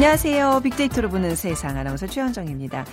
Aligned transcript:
안녕하세요. 0.00 0.60
빅데이터로 0.64 1.10
보는 1.10 1.36
세상 1.36 1.76
아나운서 1.76 2.06
최현정입니다. 2.06 2.86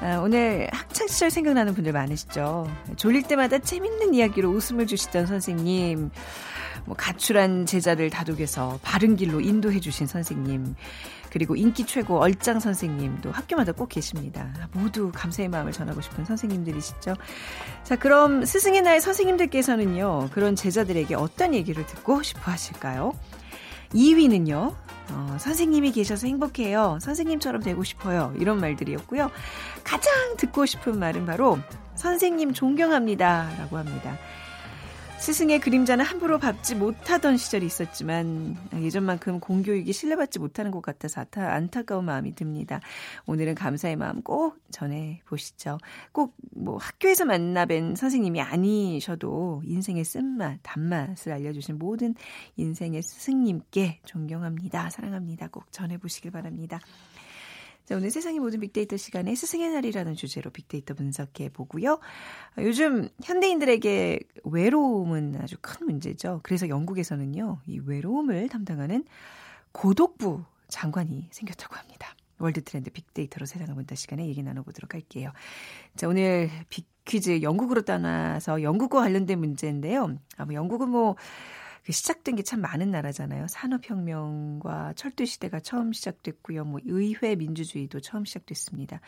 아, 0.00 0.16
오늘 0.16 0.66
학창시절 0.72 1.30
생각나는 1.30 1.74
분들 1.74 1.92
많으시죠? 1.92 2.66
졸릴 2.96 3.24
때마다 3.24 3.58
재밌는 3.58 4.14
이야기로 4.14 4.48
웃음을 4.48 4.86
주시던 4.86 5.26
선생님, 5.26 6.10
뭐 6.86 6.96
가출한 6.96 7.66
제자를 7.66 8.08
다독여서 8.08 8.78
바른 8.82 9.14
길로 9.14 9.42
인도해 9.42 9.78
주신 9.78 10.06
선생님, 10.06 10.74
그리고 11.28 11.54
인기 11.54 11.84
최고 11.84 12.18
얼짱 12.18 12.60
선생님도 12.60 13.30
학교마다 13.30 13.72
꼭 13.72 13.90
계십니다. 13.90 14.50
모두 14.72 15.12
감사의 15.14 15.50
마음을 15.50 15.72
전하고 15.72 16.00
싶은 16.00 16.24
선생님들이시죠. 16.24 17.14
자, 17.84 17.96
그럼 17.96 18.46
스승의 18.46 18.80
날 18.80 19.02
선생님들께서는요, 19.02 20.30
그런 20.32 20.56
제자들에게 20.56 21.14
어떤 21.14 21.52
얘기를 21.52 21.84
듣고 21.84 22.22
싶어 22.22 22.52
하실까요? 22.52 23.12
2위는요, 23.92 24.87
어, 25.10 25.36
선생님이 25.38 25.92
계셔서 25.92 26.26
행복해요. 26.26 26.98
선생님처럼 27.00 27.62
되고 27.62 27.82
싶어요. 27.84 28.32
이런 28.38 28.58
말들이었고요. 28.60 29.30
가장 29.84 30.12
듣고 30.36 30.66
싶은 30.66 30.98
말은 30.98 31.26
바로 31.26 31.58
선생님 31.94 32.52
존경합니다. 32.52 33.50
라고 33.58 33.78
합니다. 33.78 34.16
스승의 35.20 35.60
그림자는 35.60 36.04
함부로 36.04 36.38
밟지 36.38 36.76
못하던 36.76 37.36
시절이 37.36 37.66
있었지만 37.66 38.56
예전만큼 38.72 39.40
공교육이 39.40 39.92
신뢰받지 39.92 40.38
못하는 40.38 40.70
것 40.70 40.80
같아서 40.80 41.24
안타까운 41.34 42.04
마음이 42.04 42.34
듭니다. 42.34 42.80
오늘은 43.26 43.54
감사의 43.54 43.96
마음 43.96 44.22
꼭 44.22 44.56
전해 44.70 45.20
보시죠. 45.26 45.78
꼭 46.12 46.34
뭐 46.58 46.76
학교에서 46.76 47.24
만나뵌 47.24 47.96
선생님이 47.96 48.40
아니셔도 48.40 49.62
인생의 49.64 50.04
쓴맛, 50.04 50.60
단맛을 50.62 51.32
알려주신 51.32 51.78
모든 51.78 52.14
인생의 52.56 53.02
스승님께 53.02 54.00
존경합니다. 54.04 54.90
사랑합니다. 54.90 55.48
꼭 55.48 55.70
전해 55.70 55.98
보시길 55.98 56.30
바랍니다. 56.30 56.80
자, 57.88 57.96
오늘 57.96 58.10
세상의 58.10 58.38
모든 58.38 58.60
빅데이터 58.60 58.98
시간에 58.98 59.34
스승의 59.34 59.70
날이라는 59.70 60.14
주제로 60.14 60.50
빅데이터 60.50 60.92
분석해 60.92 61.48
보고요. 61.48 62.00
요즘 62.58 63.08
현대인들에게 63.24 64.20
외로움은 64.44 65.40
아주 65.40 65.56
큰 65.62 65.86
문제죠. 65.86 66.40
그래서 66.42 66.68
영국에서는요, 66.68 67.62
이 67.66 67.80
외로움을 67.86 68.50
담당하는 68.50 69.06
고독부 69.72 70.44
장관이 70.68 71.28
생겼다고 71.30 71.76
합니다. 71.76 72.14
월드 72.38 72.62
트렌드 72.62 72.90
빅데이터로 72.90 73.46
세상을 73.46 73.74
본다 73.74 73.94
시간에 73.94 74.26
얘기 74.26 74.42
나눠보도록 74.42 74.92
할게요. 74.92 75.32
자, 75.96 76.08
오늘 76.08 76.50
빅 76.68 76.86
퀴즈 77.08 77.40
영국으로 77.40 77.82
떠나서 77.82 78.62
영국과 78.62 79.00
관련된 79.00 79.38
문제인데요. 79.38 80.18
아마 80.36 80.52
영국은 80.52 80.90
뭐그 80.90 81.16
시작된 81.92 82.36
게 82.36 82.42
참 82.42 82.60
많은 82.62 82.90
나라잖아요. 82.90 83.46
산업혁명과 83.48 84.94
철도 84.94 85.24
시대가 85.26 85.60
처음 85.60 85.92
시작됐고요. 85.92 86.64
뭐 86.64 86.80
의회 86.84 87.34
민주주의도 87.36 88.00
처음 88.00 88.24
시작됐습니다. 88.24 89.00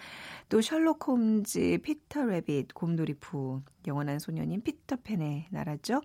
또 0.50 0.60
셜록 0.60 1.06
홈즈, 1.08 1.78
피터 1.82 2.24
레빗, 2.26 2.74
곰돌이푸, 2.74 3.62
영원한 3.86 4.18
소년인 4.18 4.62
피터팬의 4.62 5.46
나라죠. 5.50 6.02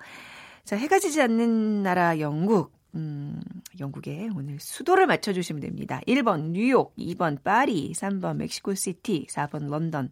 자, 0.63 0.77
해가 0.77 0.99
지지 0.99 1.21
않는 1.21 1.83
나라 1.83 2.19
영국. 2.19 2.73
음, 2.95 3.41
영국의 3.81 4.29
오늘 4.35 4.57
수도를 4.59 5.05
맞춰주시면 5.07 5.59
됩니다. 5.59 5.99
1번 6.07 6.51
뉴욕, 6.51 6.95
2번 6.95 7.43
파리, 7.43 7.91
3번 7.91 8.37
멕시코시티, 8.37 9.27
4번 9.29 9.69
런던. 9.69 10.11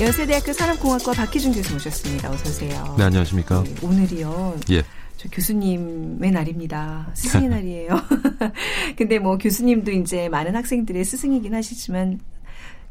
연세대학교 0.00 0.52
산업공학과 0.54 1.12
박희준 1.12 1.52
교수 1.52 1.74
모셨습니다. 1.74 2.30
어서 2.30 2.48
오세요. 2.48 2.94
네, 2.96 3.04
안녕하십니까. 3.04 3.62
네, 3.64 3.74
오늘이요. 3.82 4.58
예. 4.70 4.82
저 5.18 5.28
교수님의 5.28 6.30
날입니다. 6.30 7.10
스승의 7.14 7.48
날이에요. 7.50 8.00
근데 8.96 9.18
뭐 9.18 9.36
교수님도 9.36 9.90
이제 9.90 10.30
많은 10.30 10.56
학생들의 10.56 11.04
스승이긴 11.04 11.54
하시지만 11.54 12.18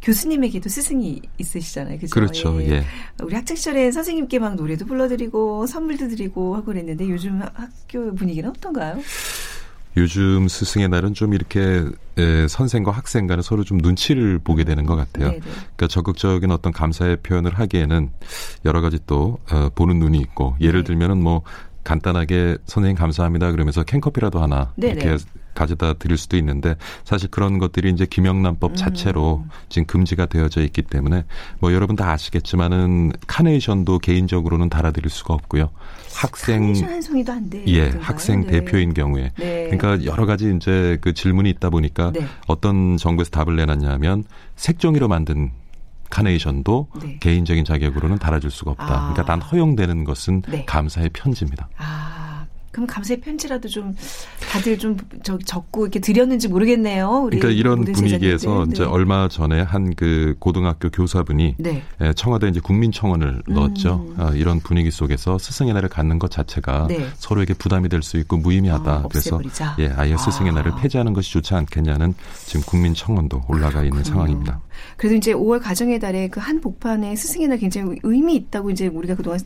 교수님에게도 0.04 0.70
스승이 0.70 1.20
있으시잖아요. 1.40 1.98
그죠? 1.98 2.14
그렇죠. 2.14 2.62
예. 2.62 2.70
예. 2.70 2.84
우리 3.24 3.34
학창 3.36 3.58
시절에 3.58 3.92
선생님께 3.92 4.38
막 4.38 4.54
노래도 4.56 4.86
불러드리고 4.86 5.66
선물도 5.66 6.10
드리고 6.10 6.56
하고 6.56 6.68
그랬는데 6.68 7.10
요즘 7.10 7.42
학교 7.42 8.14
분위기는 8.14 8.48
어떤가요? 8.48 9.00
요즘 9.98 10.48
스승의 10.48 10.90
날은 10.90 11.14
좀 11.14 11.34
이렇게 11.34 11.84
에, 12.18 12.48
선생과 12.48 12.92
학생 12.92 13.28
간에 13.28 13.42
서로 13.42 13.64
좀 13.64 13.78
눈치를 13.80 14.40
보게 14.40 14.64
되는 14.64 14.86
것 14.86 14.96
같아요. 14.96 15.30
네네. 15.30 15.40
그러니까 15.42 15.88
적극적인 15.88 16.52
어떤 16.52 16.72
감사의 16.72 17.18
표현을 17.18 17.58
하기에는 17.58 18.12
여러 18.66 18.82
가지 18.82 19.00
또 19.08 19.40
어, 19.52 19.70
보는 19.74 20.00
눈이 20.00 20.20
있고 20.20 20.56
예를 20.62 20.84
네. 20.84 20.88
들면은 20.88 21.22
뭐 21.22 21.42
간단하게 21.84 22.58
선생님 22.66 22.98
감사합니다 22.98 23.52
그러면서 23.52 23.84
캔커피라도 23.84 24.40
하나 24.42 24.74
네네. 24.76 25.02
이렇게 25.02 25.24
가져다 25.60 25.94
드릴 25.94 26.18
수도 26.18 26.38
있는데 26.38 26.76
사실 27.04 27.30
그런 27.30 27.60
것들이 27.60 27.90
이제 27.90 28.06
김영란법 28.06 28.72
음. 28.72 28.76
자체로 28.76 29.44
지금 29.68 29.86
금지가 29.86 30.28
되어져 30.28 30.62
있기 30.64 30.84
때문에 30.84 31.26
뭐 31.60 31.74
여러분 31.74 31.98
다 31.98 32.12
아시겠지만은 32.12 33.12
카네이션도 33.28 34.00
개인적으로는 34.00 34.70
달아드릴 34.70 35.10
수가 35.10 35.34
없고요. 35.34 35.70
학생 36.14 36.74
한 36.76 37.02
송이도 37.02 37.32
안 37.32 37.50
돼. 37.50 37.64
예, 37.68 37.90
학생 38.00 38.42
네. 38.42 38.52
대표인 38.52 38.94
경우에. 38.94 39.32
네. 39.38 39.70
그러니까 39.70 40.04
여러 40.06 40.26
가지 40.26 40.54
이제 40.56 40.98
그 41.02 41.14
질문이 41.14 41.50
있다 41.50 41.70
보니까 41.70 42.12
네. 42.12 42.26
어떤 42.48 42.98
정부에서 42.98 43.30
답을 43.32 43.56
내놨냐면 43.58 44.24
색종이로 44.56 45.08
만든 45.08 45.52
카네이션도 46.10 46.88
네. 47.02 47.18
개인적인 47.20 47.66
자격으로는 47.66 48.18
달아줄 48.18 48.50
수가 48.50 48.72
없다. 48.72 48.86
아. 48.86 49.00
그러니까 49.12 49.26
단 49.26 49.42
허용되는 49.42 50.04
것은 50.06 50.42
네. 50.48 50.66
감사의 50.66 51.10
편지입니다. 51.14 51.70
아. 51.78 52.19
그럼 52.72 52.88
감사의 52.88 53.22
편지라도 53.22 53.68
좀 53.68 53.96
다들 54.52 54.78
좀 54.78 54.98
저, 55.24 55.38
적고 55.38 55.86
이렇게 55.86 56.00
드렸는지 56.00 56.48
모르겠네요. 56.48 57.28
그러니까 57.30 57.50
이런 57.50 57.84
분위기에서 57.84 58.66
네. 58.66 58.72
이제 58.72 58.84
얼마 58.84 59.28
전에 59.28 59.62
한 59.62 59.90
그 59.96 60.36
고등학교 60.40 60.90
교사분이 60.90 61.56
네. 61.58 61.84
예, 62.02 62.14
청와대 62.14 62.48
이제 62.48 62.60
국민청원을 62.60 63.42
음. 63.50 63.54
넣었죠. 63.54 64.14
아, 64.18 64.32
이런 64.34 64.60
분위기 64.60 64.92
속에서 64.92 65.38
스승의 65.38 65.74
날을 65.74 65.90
갖는 65.90 66.20
것 66.20 66.32
자체가 66.32 66.88
네. 66.88 67.08
서로에게 67.18 67.54
부담이 67.56 67.90
될 67.90 68.02
수 68.02 68.18
있고 68.18 68.38
무의미하다. 68.38 68.92
아, 68.92 69.04
그래서 69.10 69.40
예, 69.80 69.90
아예 69.98 70.16
스승의 70.16 70.52
아. 70.52 70.56
날을 70.56 70.72
폐지하는 70.80 71.12
것이 71.14 71.34
좋지 71.34 71.54
않겠냐는 71.54 72.14
지금 72.46 72.62
국민청원도 72.66 73.44
올라가 73.50 73.84
있는 73.84 74.04
상황입니다. 74.04 74.62
그래도 74.96 75.16
이제 75.16 75.34
5월 75.34 75.62
가정의 75.62 76.00
달에 76.00 76.28
그 76.30 76.40
한 76.40 76.62
복판에 76.62 77.16
스승의 77.16 77.48
날 77.50 77.58
굉장히 77.58 78.00
의미 78.04 78.36
있다고 78.36 78.70
이제 78.72 78.88
우리가 78.88 79.16
그동안 79.16 79.40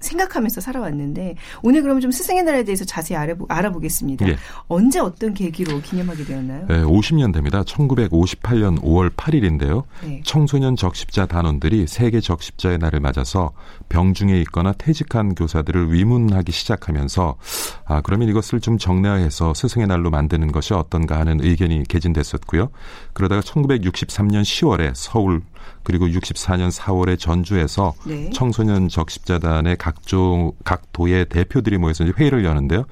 생각하면서 0.00 0.60
살아왔는데 0.60 1.36
오늘 1.62 1.82
그러면 1.82 2.00
좀 2.00 2.10
스승의 2.10 2.42
날에 2.42 2.64
대해서 2.64 2.84
자세히 2.84 3.16
알아보, 3.16 3.46
알아보겠습니다. 3.48 4.28
예. 4.28 4.36
언제 4.68 5.00
어떤 5.00 5.34
계기로 5.34 5.80
기념하게 5.80 6.24
되었나요? 6.24 6.66
네, 6.68 6.82
50년 6.82 7.32
됩니다. 7.32 7.62
1958년 7.62 8.80
5월 8.82 9.10
8일인데요. 9.10 9.84
네. 10.02 10.20
청소년 10.24 10.76
적십자 10.76 11.26
단원들이 11.26 11.86
세계 11.86 12.20
적십자의 12.20 12.78
날을 12.78 13.00
맞아서 13.00 13.52
병중에 13.88 14.38
있거나 14.42 14.72
퇴직한 14.72 15.34
교사들을 15.34 15.92
위문하기 15.92 16.52
시작하면서 16.52 17.36
아 17.84 18.00
그러면 18.00 18.28
이것을 18.28 18.60
좀 18.60 18.78
정례화해서 18.78 19.54
스승의 19.54 19.86
날로 19.86 20.10
만드는 20.10 20.52
것이 20.52 20.74
어떤가 20.74 21.18
하는 21.18 21.42
의견이 21.42 21.84
개진됐었고요. 21.84 22.70
그러다가 23.12 23.40
1963년 23.40 24.42
10월에 24.42 24.92
서울 24.94 25.42
그리고 25.82 26.06
64년 26.06 26.70
4월에 26.72 27.18
전주에서 27.18 27.94
네. 28.06 28.30
청소년 28.30 28.88
적십자단의 28.88 29.76
각종 29.84 30.52
각 30.64 30.92
도의 30.92 31.26
대표들이 31.26 31.76
모여서 31.76 32.06
회의를 32.06 32.42
여는데요. 32.46 32.84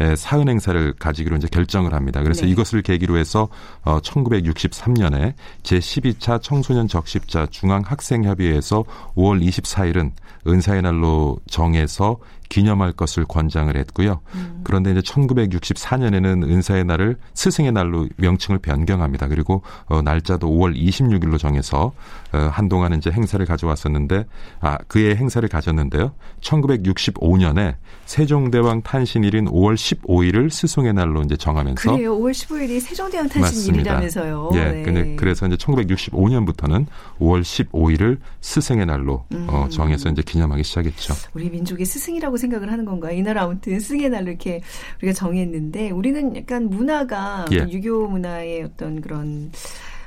에, 0.00 0.16
사은 0.16 0.48
행사를 0.48 0.92
가지기로 0.98 1.36
이제 1.36 1.46
결정을 1.46 1.94
합니다. 1.94 2.24
그래서 2.24 2.44
네. 2.44 2.50
이것을 2.50 2.82
계기로 2.82 3.18
해서 3.18 3.46
어 3.84 4.00
1963년에 4.00 5.34
제 5.62 5.78
12차 5.78 6.42
청소년 6.42 6.88
적십자 6.88 7.46
중앙 7.52 7.84
학생 7.86 8.24
협의회에서 8.24 8.82
5월 9.14 9.46
24일은 9.46 10.10
은사의 10.44 10.82
날로 10.82 11.38
정해서 11.48 12.16
기념할 12.50 12.92
것을 12.92 13.24
권장을 13.24 13.74
했고요. 13.74 14.20
음. 14.34 14.60
그런데 14.64 14.90
이제 14.90 15.00
1964년에는 15.00 16.42
은사의 16.42 16.84
날을 16.84 17.16
스승의 17.32 17.72
날로 17.72 18.08
명칭을 18.16 18.58
변경합니다. 18.58 19.28
그리고 19.28 19.62
어, 19.86 20.02
날짜도 20.02 20.50
5월 20.50 20.76
26일로 20.76 21.38
정해서 21.38 21.92
어, 22.32 22.38
한동안 22.52 22.92
이제 22.92 23.10
행사를 23.10 23.44
가져왔었는데 23.46 24.26
아 24.60 24.76
그의 24.88 25.16
행사를 25.16 25.48
가졌는데요. 25.48 26.12
1965년에 26.40 27.76
세종대왕 28.06 28.82
탄신일인 28.82 29.46
5월 29.46 29.74
15일을 29.74 30.50
스승의 30.50 30.92
날로 30.92 31.22
이제 31.22 31.36
정하면서 31.36 31.92
그래요. 31.92 32.18
5월 32.18 32.32
15일이 32.32 32.80
세종대왕 32.80 33.28
탄신일이라면서요. 33.28 34.50
예, 34.54 34.82
네. 34.82 35.16
그래서 35.16 35.46
이제 35.46 35.54
1965년부터는 35.56 36.86
5월 37.20 37.42
15일을 37.42 38.18
스승의 38.40 38.86
날로 38.86 39.12
어, 39.12 39.26
음. 39.32 39.46
어, 39.48 39.68
정해서 39.68 40.08
이제 40.08 40.22
기념하기 40.22 40.64
시작했죠. 40.64 41.14
우리 41.34 41.48
민족의 41.48 41.86
스승이라고 41.86 42.39
생각을 42.40 42.72
하는 42.72 42.84
건가요? 42.84 43.16
이날 43.16 43.38
아무튼 43.38 43.78
스승의 43.78 44.10
날로 44.10 44.30
이렇게 44.30 44.60
우리가 44.98 45.12
정했는데 45.12 45.90
우리는 45.90 46.34
약간 46.36 46.68
문화가 46.68 47.46
예. 47.52 47.58
유교 47.70 48.08
문화의 48.08 48.62
어떤 48.64 49.00
그런 49.00 49.52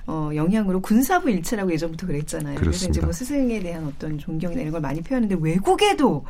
어, 0.05 0.29
영향으로 0.35 0.81
군사부 0.81 1.29
일체라고 1.29 1.71
예전부터 1.71 2.07
그랬잖아요. 2.07 2.55
그렇습니다. 2.55 2.61
그래서 2.61 2.89
이제 2.89 3.01
뭐 3.01 3.11
스승에 3.13 3.59
대한 3.61 3.85
어떤 3.85 4.17
존경이나 4.17 4.61
이런 4.61 4.73
걸 4.73 4.81
많이 4.81 5.01
표현하는데 5.01 5.41
외국에도 5.41 6.25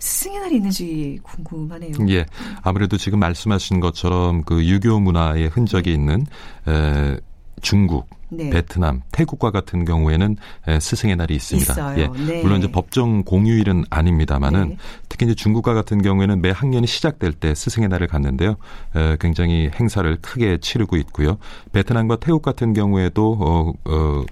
스승의 0.00 0.40
날이 0.40 0.56
있는지 0.56 1.20
궁금하네요. 1.22 1.92
예. 2.08 2.26
아무래도 2.62 2.96
지금 2.96 3.20
말씀하신 3.20 3.78
것처럼 3.78 4.42
그 4.42 4.66
유교 4.66 4.98
문화의 4.98 5.48
흔적이 5.48 5.92
있는 5.92 6.26
에, 6.66 7.16
중국, 7.60 8.08
네. 8.32 8.50
베트남, 8.50 9.02
태국과 9.12 9.50
같은 9.50 9.84
경우에는 9.84 10.36
스승의 10.80 11.16
날이 11.16 11.34
있습니다. 11.34 11.72
있어요. 11.72 11.98
예. 11.98 12.08
네. 12.08 12.42
물론 12.42 12.58
이제 12.58 12.70
법정 12.70 13.22
공휴일은 13.24 13.84
아닙니다만은 13.90 14.68
네. 14.70 14.76
특히 15.08 15.26
이제 15.26 15.34
중국과 15.34 15.74
같은 15.74 16.00
경우에는 16.00 16.40
매 16.40 16.50
학년이 16.50 16.86
시작될 16.86 17.32
때 17.32 17.54
스승의 17.54 17.88
날을 17.88 18.06
갖는데요. 18.06 18.56
에, 18.96 19.16
굉장히 19.20 19.70
행사를 19.78 20.16
크게 20.20 20.58
치르고 20.58 20.96
있고요. 20.96 21.38
베트남과 21.72 22.16
태국 22.16 22.42
같은 22.42 22.72
경우에도 22.72 23.36
어, 23.40 23.72
어, 23.90 24.24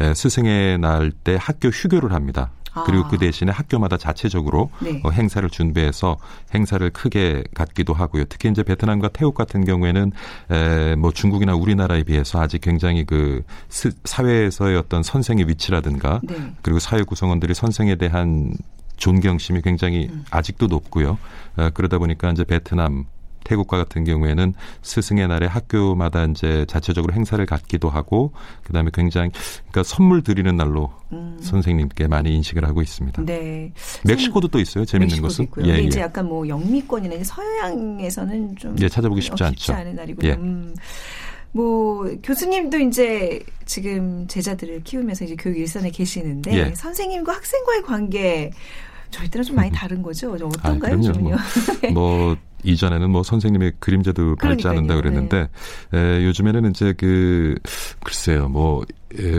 에, 0.00 0.14
스승의 0.14 0.78
날 0.78 1.12
때 1.24 1.36
학교 1.38 1.68
휴교를 1.68 2.12
합니다. 2.12 2.50
그리고 2.86 3.06
그 3.08 3.16
아. 3.16 3.18
대신에 3.18 3.52
학교마다 3.52 3.96
자체적으로 3.96 4.70
네. 4.80 5.00
어, 5.04 5.10
행사를 5.10 5.48
준비해서 5.48 6.16
행사를 6.54 6.88
크게 6.90 7.44
갖기도 7.54 7.92
하고요. 7.92 8.24
특히 8.24 8.48
이제 8.48 8.62
베트남과 8.62 9.08
태국 9.08 9.34
같은 9.34 9.64
경우에는 9.64 10.12
에, 10.50 10.94
뭐 10.96 11.12
중국이나 11.12 11.54
우리나라에 11.54 12.02
비해서 12.04 12.40
아직 12.40 12.60
굉장히 12.60 13.04
그 13.04 13.42
사회에서의 13.68 14.76
어떤 14.76 15.02
선생의 15.02 15.48
위치라든가 15.48 16.20
네. 16.22 16.36
그리고 16.62 16.78
사회 16.78 17.02
구성원들이 17.02 17.54
선생에 17.54 17.96
대한 17.96 18.54
존경심이 18.96 19.62
굉장히 19.62 20.08
음. 20.12 20.24
아직도 20.30 20.68
높고요. 20.68 21.18
어, 21.56 21.70
그러다 21.74 21.98
보니까 21.98 22.30
이제 22.30 22.44
베트남 22.44 23.04
태국과 23.44 23.76
같은 23.78 24.04
경우에는 24.04 24.54
스승의 24.82 25.28
날에 25.28 25.46
학교마다 25.46 26.24
이제 26.24 26.64
자체적으로 26.68 27.14
행사를 27.14 27.44
갖기도 27.44 27.90
하고 27.90 28.32
그다음에 28.64 28.90
굉장히 28.92 29.30
그러니까 29.70 29.82
선물 29.82 30.22
드리는 30.22 30.56
날로 30.56 30.92
음. 31.12 31.38
선생님께 31.40 32.08
많이 32.08 32.34
인식을 32.34 32.64
하고 32.64 32.82
있습니다. 32.82 33.24
네. 33.24 33.72
멕시코도 34.04 34.48
또 34.48 34.58
있어요. 34.58 34.84
재밌는 34.84 35.20
것은. 35.20 35.44
있고요. 35.44 35.66
예, 35.66 35.74
예. 35.74 35.82
이제 35.82 36.00
약간 36.00 36.26
뭐 36.26 36.46
영미권이나 36.46 37.22
서양에서는 37.22 38.56
좀 38.56 38.76
예, 38.80 38.88
찾아보기 38.88 39.20
쉽지 39.20 39.44
않죠. 39.44 39.58
쉽지 39.58 39.72
않은 39.72 39.94
날이고 39.96 40.22
예. 40.24 40.32
음. 40.32 40.74
뭐 41.52 42.08
교수님도 42.22 42.78
이제 42.78 43.40
지금 43.66 44.26
제자들을 44.26 44.82
키우면서 44.84 45.26
이제 45.26 45.36
교육 45.38 45.58
일선에 45.58 45.90
계시는데 45.90 46.52
예. 46.54 46.74
선생님과 46.74 47.32
학생과의 47.32 47.82
관계 47.82 48.50
저희 49.10 49.28
때랑 49.28 49.44
좀 49.44 49.56
많이 49.56 49.70
다른 49.70 50.02
거죠? 50.02 50.32
어떤가요? 50.32 50.94
아, 50.94 50.96
그럼요. 50.96 51.18
뭐, 51.20 51.36
뭐 51.92 52.36
이전에는 52.62 53.10
뭐 53.10 53.22
선생님의 53.22 53.72
그림자도 53.78 54.36
밟지 54.36 54.66
않는다 54.68 54.94
그랬는데 54.96 55.48
네. 55.90 55.98
에, 55.98 56.24
요즘에는 56.24 56.70
이제 56.70 56.94
그 56.96 57.56
글쎄요 58.04 58.48
뭐 58.48 58.82
에, 58.82 58.84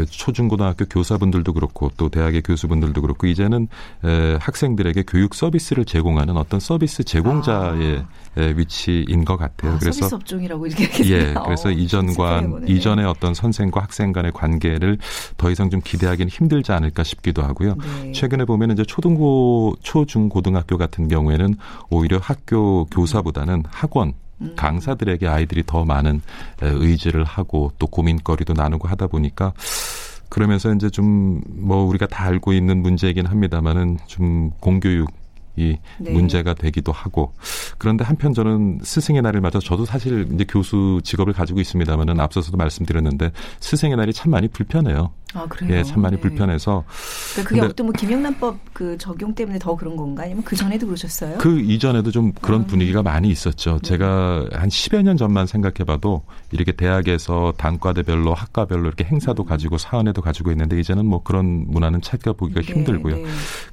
초중고등학교 0.10 0.86
교사분들도 0.86 1.54
그렇고 1.54 1.92
또 1.98 2.10
대학의 2.10 2.42
교수분들도 2.42 3.02
그렇고 3.02 3.28
이제는 3.28 3.68
에, 4.04 4.38
학생들에게 4.40 5.04
교육 5.08 5.36
서비스를 5.36 5.86
제공하는 5.86 6.38
어떤 6.38 6.60
서비스 6.60 7.04
제공자의 7.04 8.06
아. 8.36 8.42
에, 8.42 8.54
위치인 8.58 9.26
것 9.26 9.38
같아요. 9.38 9.74
아, 9.74 9.78
그래서 9.80 10.00
서비스 10.00 10.16
업종이라고 10.16 10.68
이렇게 10.68 11.06
예, 11.10 11.34
그래서 11.46 11.70
어, 11.70 11.72
이전과 11.72 12.44
이전의 12.68 13.06
어떤 13.06 13.34
선생과 13.34 13.82
학생 13.82 14.12
간의 14.12 14.32
관계를 14.32 14.98
더 15.38 15.52
이상 15.52 15.70
좀 15.70 15.82
기대하기는 15.84 16.30
힘들지 16.30 16.72
않을까 16.72 17.04
싶기도 17.04 17.44
하고요. 17.44 17.76
네. 18.04 18.12
최근에 18.12 18.46
보면 18.46 18.72
이제 18.72 18.84
초등고 18.84 19.76
초중고등학교 19.82 20.78
같은 20.78 21.08
경우에는 21.08 21.56
오히려 21.90 22.18
학교 22.18 22.86
교사보다는 22.86 23.64
학원 23.68 24.14
음. 24.44 24.54
강사들에게 24.56 25.28
아이들이 25.28 25.64
더 25.66 25.86
많은 25.86 26.22
의지를 26.62 27.24
하고 27.24 27.72
또 27.80 27.88
고민거리도 27.88 28.54
나누고 28.54 28.88
하다 28.88 29.08
보니까 29.08 29.54
그러면서 30.30 30.74
이제 30.74 30.90
좀 30.90 31.42
뭐 31.64 31.84
우리가 31.86 32.06
다 32.08 32.26
알고 32.26 32.54
있는 32.54 32.82
문제이긴 32.82 33.26
합니다만은 33.26 33.98
좀 34.08 34.52
공교육 34.60 35.10
이 35.56 35.78
네. 36.00 36.12
문제가 36.12 36.56
되기도 36.56 36.92
하고 36.92 37.32
그런데 37.78 38.04
한편 38.04 38.34
저는 38.34 38.80
스승의 38.82 39.22
날을 39.22 39.40
맞아 39.40 39.60
저도 39.60 39.86
사실 39.86 40.28
이제 40.34 40.46
교수 40.50 41.00
직업을 41.04 41.32
가지고 41.32 41.60
있습니다만은 41.60 42.20
앞서서도 42.20 42.58
말씀드렸는데 42.58 43.32
스승의 43.60 43.96
날이 43.96 44.14
참 44.14 44.32
많이 44.32 44.48
불편해요. 44.48 45.12
아, 45.34 45.48
그래요? 45.48 45.78
예, 45.78 45.84
참 45.84 46.02
많이 46.02 46.16
네. 46.16 46.22
불편해서. 46.22 46.84
그러니까 47.34 47.50
그게 47.50 47.62
어떤 47.62 47.88
뭐 47.88 47.94
김영란법 47.94 48.58
그 48.74 48.98
적용 48.98 49.34
때문에 49.34 49.60
더 49.60 49.76
그런 49.76 49.96
건가? 49.96 50.24
아니면 50.24 50.44
그 50.44 50.56
전에도 50.56 50.86
그러셨어요? 50.86 51.38
그 51.40 51.60
이전에도 51.60 52.12
좀 52.12 52.32
그런 52.34 52.62
음. 52.62 52.68
분위기가 52.68 53.02
많이 53.02 53.30
있었죠. 53.30 53.80
네. 53.82 53.90
제가 53.90 54.48
한 54.52 54.70
10여 54.70 55.02
년 55.02 55.18
전만 55.18 55.48
생각해 55.48 55.84
봐도 55.86 56.24
이렇게 56.52 56.72
대학에서 56.72 57.54
단과대별로 57.58 58.34
학과별로 58.34 58.88
이렇게 58.88 59.04
행사도 59.04 59.44
음. 59.44 59.48
가지고 59.48 59.78
사안에도 59.78 60.22
가지고 60.22 60.52
있는데 60.52 60.80
이제는 60.80 61.06
뭐 61.06 61.24
그런 61.24 61.66
문화는 61.68 62.02
찾아보기가 62.02 62.62
네, 62.62 62.68
힘들고요. 62.68 63.16
네. 63.18 63.26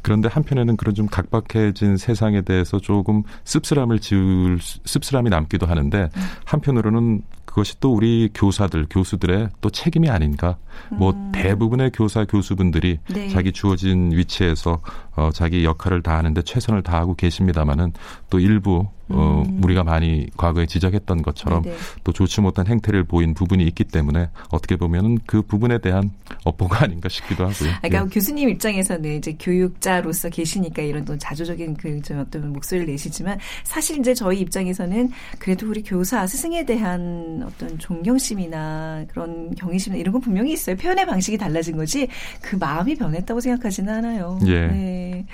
그런데 0.02 0.28
한편에는 0.28 0.76
그런 0.76 0.94
좀 0.94 1.06
각박해진 1.06 1.96
세상에 1.96 2.40
대해서 2.42 2.78
조금 2.78 3.22
씁쓸함을 3.44 3.98
지울 4.00 4.58
씁쓸함이 4.60 5.30
남기도 5.30 5.66
하는데 5.66 6.10
음. 6.14 6.22
한편으로는 6.44 7.22
그것이 7.50 7.80
또 7.80 7.92
우리 7.92 8.30
교사들, 8.32 8.86
교수들의 8.88 9.48
또 9.60 9.70
책임이 9.70 10.08
아닌가. 10.08 10.56
뭐 10.90 11.10
음. 11.10 11.32
대부분의 11.34 11.90
교사, 11.92 12.24
교수분들이 12.24 12.98
네. 13.12 13.28
자기 13.28 13.50
주어진 13.50 14.12
위치에서 14.12 14.80
어, 15.16 15.30
자기 15.32 15.64
역할을 15.64 16.00
다하는데 16.00 16.42
최선을 16.42 16.82
다하고 16.84 17.14
계십니다마는 17.14 17.92
또 18.30 18.38
일부 18.38 18.86
어, 19.10 19.42
음. 19.46 19.60
우리가 19.62 19.84
많이 19.84 20.26
과거에 20.36 20.66
지적했던 20.66 21.22
것처럼 21.22 21.62
네네. 21.62 21.76
또 22.04 22.12
좋지 22.12 22.40
못한 22.40 22.66
행태를 22.66 23.04
보인 23.04 23.34
부분이 23.34 23.64
있기 23.64 23.84
때문에 23.84 24.28
어떻게 24.50 24.76
보면은 24.76 25.18
그 25.26 25.42
부분에 25.42 25.78
대한 25.78 26.10
업보가 26.44 26.84
아닌가 26.84 27.08
싶기도 27.08 27.44
하고요. 27.46 27.70
그러니까 27.82 28.04
예. 28.04 28.08
교수님 28.08 28.48
입장에서는 28.48 29.16
이제 29.16 29.36
교육자로서 29.38 30.28
계시니까 30.28 30.82
이런 30.82 31.04
또 31.04 31.16
자조적인 31.16 31.76
그 31.76 32.00
어떤 32.18 32.52
목소리를 32.52 32.90
내시지만 32.90 33.38
사실 33.64 33.98
이제 33.98 34.14
저희 34.14 34.40
입장에서는 34.40 35.10
그래도 35.38 35.68
우리 35.68 35.82
교사 35.82 36.26
스승에 36.26 36.64
대한 36.64 37.42
어떤 37.46 37.78
존경심이나 37.78 39.04
그런 39.08 39.54
경외심이나 39.54 40.00
이런 40.00 40.12
건 40.12 40.20
분명히 40.20 40.52
있어요. 40.52 40.76
표현의 40.76 41.06
방식이 41.06 41.36
달라진 41.38 41.76
거지 41.76 42.08
그 42.40 42.56
마음이 42.56 42.94
변했다고 42.96 43.40
생각하지는 43.40 43.92
않아요. 43.94 44.38
예. 44.46 44.66
네. 44.66 45.26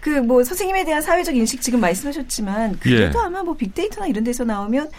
그뭐 0.00 0.44
선생님에 0.44 0.84
대한 0.84 1.02
사회적 1.02 1.36
인식 1.36 1.60
지금 1.60 1.80
말씀하셨지만 1.80 2.78
그래도 2.80 3.04
예. 3.04 3.10
아마 3.24 3.42
뭐 3.42 3.54
빅데이터나 3.54 4.06
이런 4.06 4.24
데서 4.24 4.44
나오면 4.44 4.90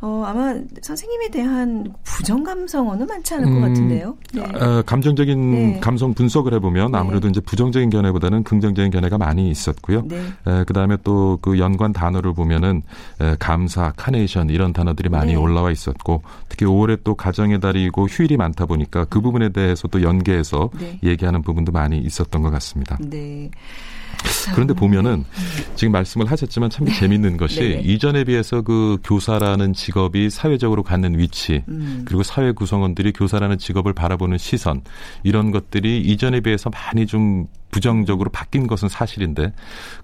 어, 0.00 0.22
아마 0.24 0.54
선생님에 0.80 1.28
대한 1.30 1.92
부정 2.04 2.44
감성어는 2.44 3.06
많지 3.06 3.34
않을 3.34 3.46
것 3.46 3.56
음, 3.56 3.60
같은데요. 3.62 4.16
네. 4.32 4.42
어, 4.42 4.82
감정적인 4.86 5.50
네. 5.50 5.80
감성 5.80 6.14
분석을 6.14 6.54
해보면 6.54 6.92
네. 6.92 6.98
아무래도 6.98 7.26
네. 7.26 7.30
이제 7.30 7.40
부정적인 7.40 7.90
견해보다는 7.90 8.44
긍정적인 8.44 8.92
견해가 8.92 9.18
많이 9.18 9.50
있었고요. 9.50 10.02
네. 10.06 10.22
그 10.66 10.72
다음에 10.72 10.96
또 11.02 11.38
그 11.40 11.58
연관 11.58 11.92
단어를 11.92 12.32
보면은 12.32 12.82
에, 13.20 13.36
감사, 13.38 13.92
카네이션 13.96 14.50
이런 14.50 14.72
단어들이 14.72 15.08
많이 15.08 15.32
네. 15.32 15.38
올라와 15.38 15.70
있었고 15.70 16.22
특히 16.48 16.66
5월에 16.66 17.00
또 17.04 17.14
가정의 17.14 17.60
달이고 17.60 18.06
휴일이 18.06 18.36
많다 18.36 18.66
보니까 18.66 19.04
그 19.06 19.20
부분에 19.20 19.50
대해서 19.50 19.88
또 19.88 20.02
연계해서 20.02 20.70
얘기하는 21.02 21.42
부분도 21.42 21.72
많이 21.72 21.98
있었던 21.98 22.42
것 22.42 22.50
같습니다. 22.50 22.98
네. 23.00 23.50
그런데 24.54 24.74
보면은 24.74 25.24
지금 25.74 25.92
말씀을 25.92 26.30
하셨지만 26.30 26.70
참 26.70 26.86
재밌는 26.86 27.36
것이 27.36 27.60
네. 27.60 27.82
이전에 27.84 28.24
비해서 28.24 28.62
그 28.62 28.98
교사라는 29.04 29.72
직업이 29.72 30.30
사회적으로 30.30 30.82
갖는 30.82 31.18
위치 31.18 31.64
음. 31.68 32.02
그리고 32.06 32.22
사회 32.22 32.52
구성원들이 32.52 33.12
교사라는 33.12 33.58
직업을 33.58 33.92
바라보는 33.92 34.38
시선 34.38 34.82
이런 35.22 35.50
것들이 35.50 36.00
이전에 36.00 36.40
비해서 36.40 36.70
많이 36.70 37.06
좀 37.06 37.46
부정적으로 37.70 38.30
바뀐 38.30 38.66
것은 38.66 38.88
사실인데 38.88 39.52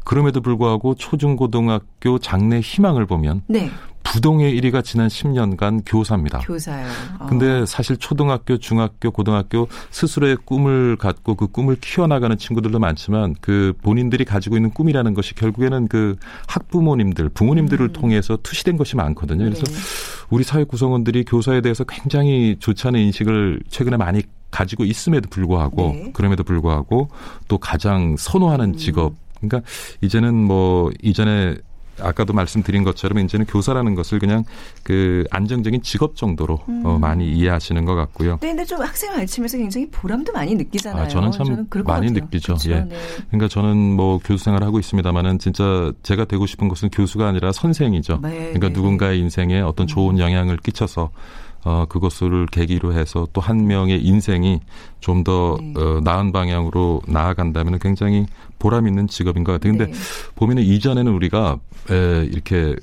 그럼에도 0.05 0.41
불구하고 0.41 0.95
초중고등학교 0.95 2.19
장래 2.19 2.61
희망을 2.61 3.07
보면 3.07 3.43
네. 3.47 3.71
부동의 4.05 4.61
1위가 4.61 4.85
지난 4.85 5.09
10년간 5.09 5.83
교사입니다. 5.85 6.39
교사요. 6.41 6.87
어. 7.19 7.27
근데 7.27 7.67
사실 7.67 7.97
초등학교, 7.97 8.59
중학교, 8.59 9.11
고등학교 9.11 9.67
스스로의 9.91 10.37
꿈을 10.45 10.97
갖고 10.97 11.35
그 11.35 11.49
꿈을 11.49 11.77
키워나가는 11.81 12.37
친구들도 12.37 12.79
많지만 12.79 13.35
그 13.41 13.73
본인들이 13.83 14.25
가지고 14.25 14.57
있는 14.57 14.71
꿈이라는 14.71 15.15
것이 15.15 15.35
결국에는 15.35 15.89
그 15.89 16.17
학부모님들, 16.47 17.31
부모님들을 17.31 17.87
음. 17.87 17.93
통해서 17.93 18.39
투시된 18.41 18.77
것이 18.77 18.95
많거든요. 18.95 19.45
그래서 19.45 19.65
네. 19.65 19.73
우리 20.31 20.45
사회 20.45 20.65
구성원들이 20.65 21.25
교사에 21.25 21.61
대해서 21.61 21.83
굉장히 21.85 22.57
좋지 22.61 22.87
않은 22.87 23.01
인식을 23.01 23.63
최근에 23.69 23.97
많이 23.97 24.23
가지고 24.55 24.85
있음에도 24.85 25.29
불구하고 25.29 25.83
네. 25.93 26.11
그럼에도 26.13 26.45
불구하고 26.45 27.09
또 27.49 27.59
가장 27.59 28.15
선호하는 28.17 28.75
음. 28.75 28.77
직업 28.77 29.15
그러니까 29.41 29.69
이제는 30.01 30.33
뭐 30.33 30.93
이전에 31.03 31.57
아까도 32.01 32.33
말씀드린 32.33 32.83
것처럼 32.83 33.19
이제는 33.21 33.47
교사라는 33.47 33.95
것을 33.95 34.19
그냥 34.19 34.45
그 34.83 35.25
안정적인 35.31 35.83
직업 35.83 36.17
정도로 36.17 36.55
어, 36.55 36.65
음. 36.69 36.83
어, 36.87 36.99
많이 36.99 37.31
이해하시는 37.33 37.85
것 37.85 37.95
같고요. 37.95 38.39
네, 38.41 38.49
근데 38.49 38.65
좀 38.65 38.81
학생을 38.81 39.17
가르치면서 39.17 39.59
굉장히 39.59 39.89
보람도 39.91 40.33
많이 40.33 40.55
느끼잖아요. 40.55 41.05
아, 41.05 41.09
저는 41.09 41.33
참 41.33 41.47
저는 41.47 41.69
많이 41.85 42.11
느끼죠. 42.11 42.57
예. 42.69 42.81
네. 42.81 42.97
그러니까 43.29 43.49
저는 43.49 43.77
뭐 43.77 44.19
교수 44.25 44.45
생활을 44.45 44.67
하고 44.67 44.79
있습니다만은 44.79 45.39
진짜 45.39 45.93
제가 46.03 46.25
되고 46.25 46.47
싶은 46.47 46.69
것은 46.69 46.91
교수가 46.91 47.27
아니라 47.27 47.53
선생이죠. 47.53 48.21
네, 48.23 48.31
그러니까 48.31 48.69
네. 48.69 48.73
누군가의 48.73 49.19
인생에 49.21 49.61
어떤 49.61 49.87
좋은 49.87 50.17
음. 50.17 50.21
영향을 50.21 50.57
끼쳐서 50.59 51.11
어, 51.65 51.87
그것을 51.89 52.47
계기로 52.47 52.93
해서 52.93 53.27
또 53.33 53.41
한 53.41 53.67
명의 53.67 54.03
인생이 54.03 54.61
좀더 55.01 55.59
네. 55.61 55.75
어, 55.81 56.01
나은 56.03 56.33
방향으로 56.33 57.03
나아간다면 57.07 57.79
굉장히 57.79 58.27
보람 58.59 58.87
있는 58.87 59.07
직업인 59.07 59.45
것 59.45 59.53
같아요. 59.53 59.73
근데 59.77 59.87
네. 59.87 59.99
보면은 60.35 60.63
이전에는 60.63 61.13
우리가 61.13 61.59
에, 61.91 62.25
이렇게 62.25 62.75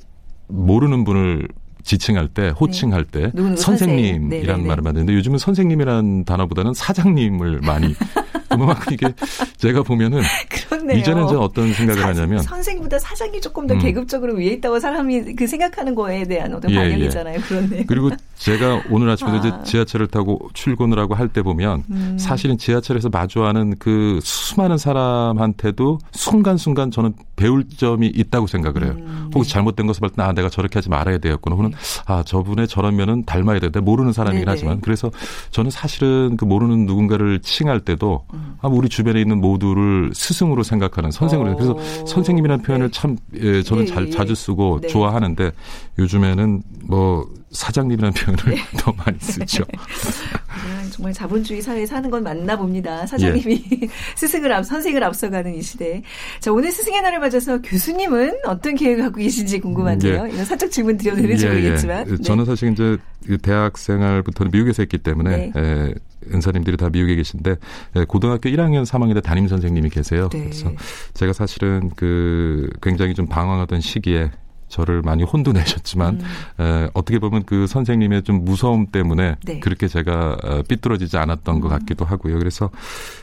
모르는 0.48 1.04
분을 1.04 1.48
지칭할 1.82 2.28
때, 2.28 2.48
호칭할 2.50 3.04
때 3.04 3.32
선생님이라는 3.56 4.28
네, 4.28 4.40
네, 4.44 4.56
네. 4.56 4.68
말을 4.68 4.82
만드는데 4.82 5.14
요즘은 5.14 5.38
선생님이라는 5.38 6.24
단어보다는 6.24 6.74
사장님을 6.74 7.60
많이 7.62 7.94
그만큼 8.48 8.92
이게 8.92 9.10
제가 9.56 9.82
보면은 9.82 10.20
그렇네요. 10.68 10.98
이전엔 10.98 11.26
제가 11.26 11.40
어떤 11.40 11.72
생각을 11.72 12.02
사, 12.02 12.08
하냐면 12.08 12.40
선생보다 12.42 12.98
사장이 12.98 13.40
조금 13.40 13.66
더 13.66 13.72
음. 13.72 13.78
계급적으로 13.78 14.34
위에 14.34 14.48
있다고 14.48 14.78
사람이 14.78 15.34
그 15.36 15.46
생각하는 15.46 15.94
거에 15.94 16.24
대한 16.24 16.52
어떤 16.52 16.70
예, 16.70 16.74
방향이잖아요. 16.76 17.36
예. 17.36 17.42
그런데 17.48 17.84
그리고 17.86 18.10
제가 18.36 18.82
오늘 18.90 19.08
아침에 19.08 19.30
아. 19.30 19.36
이제 19.36 19.50
지하철을 19.64 20.08
타고 20.08 20.50
출근을 20.52 20.98
하고 20.98 21.14
할 21.14 21.32
때 21.32 21.40
보면 21.40 21.84
음. 21.90 22.18
사실은 22.20 22.58
지하철에서 22.58 23.08
마주하는 23.08 23.76
그 23.78 24.20
수많은 24.22 24.76
사람한테도 24.76 25.98
순간순간 26.12 26.90
저는 26.90 27.14
배울 27.36 27.68
점이 27.68 28.08
있다고 28.08 28.46
생각을 28.46 28.84
해요. 28.84 28.94
음. 28.98 29.30
혹시 29.34 29.50
네. 29.50 29.54
잘못된 29.54 29.86
것을 29.86 30.00
볼때 30.00 30.22
아, 30.22 30.32
내가 30.32 30.48
저렇게 30.48 30.74
하지 30.78 30.88
말아야 30.88 31.18
되겠구나. 31.18 31.56
혹은 31.56 31.70
네. 31.70 31.76
아, 32.06 32.22
저분의 32.22 32.68
저런 32.68 32.96
면은 32.96 33.24
닮아야 33.24 33.58
되는데 33.58 33.80
모르는 33.80 34.12
사람이긴 34.12 34.44
네네. 34.44 34.50
하지만 34.50 34.80
그래서 34.80 35.10
저는 35.50 35.70
사실은 35.70 36.36
그 36.36 36.44
모르는 36.44 36.86
누군가를 36.86 37.40
칭할 37.40 37.80
때도 37.80 38.26
음. 38.34 38.56
아, 38.60 38.68
우리 38.68 38.88
주변에 38.88 39.20
있는 39.20 39.40
모두를 39.40 40.10
스승으로 40.14 40.62
생각하는 40.62 41.10
선생으로 41.10 41.56
그래서 41.56 41.72
어. 41.72 42.06
선생님이라는 42.06 42.62
표현을 42.62 42.90
네. 42.90 42.98
참 42.98 43.16
예, 43.34 43.62
저는 43.62 43.84
예, 43.84 43.86
잘 43.86 44.06
예. 44.06 44.10
자주 44.10 44.34
쓰고 44.34 44.80
네. 44.82 44.88
좋아하는데 44.88 45.52
요즘에는 45.98 46.62
뭐 46.84 47.26
사장님이라는 47.52 48.12
표현을 48.14 48.44
네. 48.56 48.62
더 48.78 48.92
많이 48.92 49.18
쓰죠. 49.20 49.64
네, 49.70 50.90
정말 50.90 51.12
자본주의 51.12 51.60
사회에 51.62 51.86
사는 51.86 52.10
건 52.10 52.22
맞나 52.22 52.56
봅니다. 52.56 53.06
사장님이 53.06 53.64
예. 53.82 53.88
스승을 54.16 54.52
앞 54.52 54.64
선생을 54.64 55.02
앞서가는 55.04 55.54
이 55.54 55.62
시대. 55.62 56.02
자 56.40 56.52
오늘 56.52 56.70
스승의 56.72 57.02
날을 57.02 57.18
맞아서 57.20 57.60
교수님은 57.60 58.40
어떤 58.46 58.74
계획을 58.74 59.04
갖고 59.04 59.18
계신지 59.18 59.60
궁금한데요. 59.60 60.26
예. 60.28 60.32
이건 60.32 60.44
살짝 60.44 60.70
질문 60.70 60.96
드려도 60.96 61.22
되는지 61.22 61.46
예, 61.46 61.50
예. 61.50 61.54
모르겠지만. 61.54 62.04
네. 62.04 62.16
저는 62.18 62.44
사실 62.44 62.72
이제 62.72 62.96
그 63.26 63.38
대학 63.38 63.78
생활부터는 63.78 64.50
미국에서 64.50 64.82
했기 64.82 64.98
때문에 64.98 65.52
네. 65.54 65.60
에, 65.60 65.94
은사님들이 66.32 66.76
다 66.76 66.88
미국에 66.90 67.16
계신데 67.16 67.56
에, 67.96 68.04
고등학교 68.06 68.48
1학년 68.48 68.84
3학년 68.84 69.14
때 69.14 69.20
담임 69.20 69.48
선생님이 69.48 69.90
계세요. 69.90 70.28
네. 70.32 70.44
그래서 70.44 70.72
제가 71.14 71.32
사실은 71.32 71.90
그 71.96 72.70
굉장히 72.80 73.14
좀 73.14 73.26
방황하던 73.26 73.80
시기에 73.80 74.30
저를 74.72 75.02
많이 75.02 75.22
혼돈내셨지만 75.22 76.20
음. 76.58 76.62
에, 76.64 76.88
어떻게 76.94 77.18
보면 77.18 77.44
그 77.44 77.66
선생님의 77.66 78.22
좀 78.22 78.42
무서움 78.42 78.86
때문에 78.86 79.36
네. 79.44 79.60
그렇게 79.60 79.86
제가 79.86 80.38
어, 80.42 80.62
삐뚤어지지 80.66 81.18
않았던 81.18 81.56
음. 81.56 81.60
것 81.60 81.68
같기도 81.68 82.06
하고요. 82.06 82.38
그래서 82.38 82.70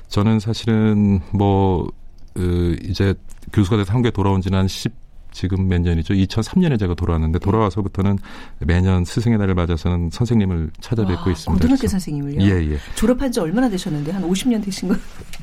저는 0.10 0.40
사실은 0.40 1.22
뭐 1.34 1.92
으, 2.38 2.78
이제 2.84 3.16
교수가 3.52 3.78
돼서 3.78 3.92
한국에 3.94 4.12
돌아온 4.12 4.42
지는 4.42 4.60
한 4.60 4.68
10 4.68 5.09
지금 5.32 5.68
몇 5.68 5.80
년이죠? 5.82 6.14
2003년에 6.16 6.80
제가 6.80 6.96
돌아왔는데 6.96 7.38
네. 7.40 7.46
돌아와서부터는 7.46 8.18
매년 8.60 9.06
스승의 9.06 9.38
날을 9.38 9.54
맞아서는 9.54 10.10
선생님을 10.12 10.72
찾아뵙고 10.82 11.26
와, 11.26 11.32
있습니다. 11.32 11.52
고등학교 11.62 11.88
선생님을요? 11.88 12.42
예, 12.42 12.72
예. 12.72 12.78
졸업한 12.96 13.32
지 13.32 13.40
얼마나 13.40 13.70
되셨는데 13.70 14.12
한 14.12 14.24
50년 14.24 14.64
되신 14.64 14.90
거? 14.90 14.96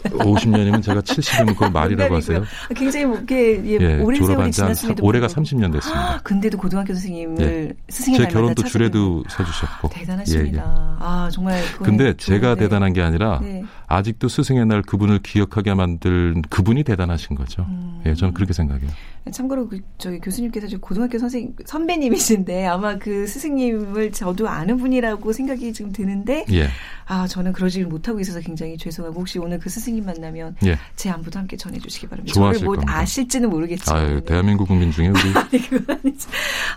50년이면 0.04 0.82
제가 0.82 1.00
70이면 1.02 1.46
그걸 1.48 1.70
말이라고 1.70 2.16
하세요? 2.16 2.42
굉장히 2.74 3.06
뭐 3.06 3.18
이게 3.18 3.62
예, 3.64 3.78
예, 3.80 3.98
오랜 4.00 4.24
세월이 4.24 4.50
지났음에도 4.50 5.04
올해가 5.04 5.28
30년 5.28 5.72
됐습니다. 5.72 6.14
아, 6.14 6.20
근데도 6.22 6.58
고등학교 6.58 6.92
선생님을 6.94 7.40
예. 7.42 7.72
스승의 7.88 8.18
제 8.18 8.26
결혼도 8.26 8.64
줄에도 8.64 9.22
서주셨고. 9.28 9.88
대단하십니다. 9.90 10.58
예, 10.58 10.62
예. 10.62 10.96
아 10.98 11.28
정말. 11.32 11.62
근데 11.82 12.12
제가. 12.16 12.56
대단한 12.56 12.92
게 12.92 13.02
아니라 13.02 13.38
네. 13.42 13.62
아직도 13.88 14.28
스승의 14.28 14.66
날 14.66 14.82
그분을 14.82 15.20
기억하게 15.20 15.74
만든 15.74 16.42
그분이 16.50 16.82
대단하신 16.84 17.36
거죠. 17.36 17.66
음. 17.68 18.02
예, 18.06 18.14
저는 18.14 18.34
그렇게 18.34 18.52
생각해요. 18.52 18.90
참고로 19.30 19.68
그 19.68 19.80
저기 19.98 20.18
교수님께서 20.20 20.66
지금 20.66 20.80
고등학교 20.80 21.18
선생 21.18 21.54
선배님이신데 21.64 22.66
아마 22.66 22.96
그 22.98 23.26
스승님을 23.26 24.12
저도 24.12 24.48
아는 24.48 24.76
분이라고 24.76 25.32
생각이 25.32 25.72
지금 25.72 25.92
드는데 25.92 26.44
예. 26.52 26.68
아 27.06 27.26
저는 27.26 27.52
그러지 27.52 27.84
못하고 27.84 28.18
있어서 28.20 28.40
굉장히 28.40 28.76
죄송하고 28.76 29.20
혹시 29.20 29.38
오늘 29.38 29.58
그 29.58 29.70
스승님 29.70 30.04
만나면 30.04 30.56
예. 30.64 30.76
제 30.96 31.08
안부도 31.08 31.38
함께 31.38 31.56
전해주시기 31.56 32.08
바랍니다. 32.08 32.34
저를 32.34 32.60
뭐 32.64 32.74
겁니다. 32.74 32.98
아실지는 32.98 33.48
모르겠지만 33.48 34.16
아, 34.16 34.20
대한민국 34.20 34.66
국민 34.66 34.90
중에 34.90 35.08
우리 35.08 35.16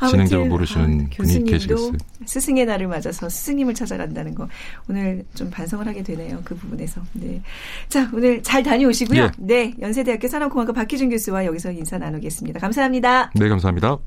진행자가 0.10 0.46
모르시는 0.46 1.10
아, 1.12 1.16
분이 1.18 1.44
계시겠어요. 1.46 1.94
스승의 2.26 2.66
날을 2.66 2.88
맞아서 2.88 3.28
스승님을 3.28 3.74
찾아간다는 3.74 4.36
거 4.36 4.48
오늘 4.88 5.26
좀 5.34 5.50
반성을 5.50 5.86
하게 5.88 6.04
되네요. 6.04 6.42
그 6.44 6.56
부분에서. 6.56 7.02
네. 7.14 7.42
자 7.88 8.10
오늘 8.14 8.44
잘 8.44 8.62
다녀오시고요. 8.62 9.24
예. 9.24 9.32
네 9.38 9.74
연세대학교 9.82 10.28
산업공학과 10.28 10.74
박희준 10.74 11.10
교수와 11.10 11.46
여기서 11.46 11.72
인사 11.72 11.98
나누겠습니다. 11.98 12.60
감사합니다. 12.60 13.32
네, 13.34 13.50
감사합니다. 13.50 13.98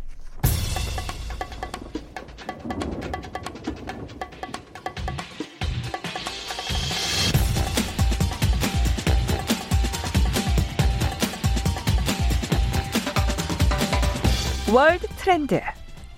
월드 14.73 15.07
트렌드. 15.19 15.61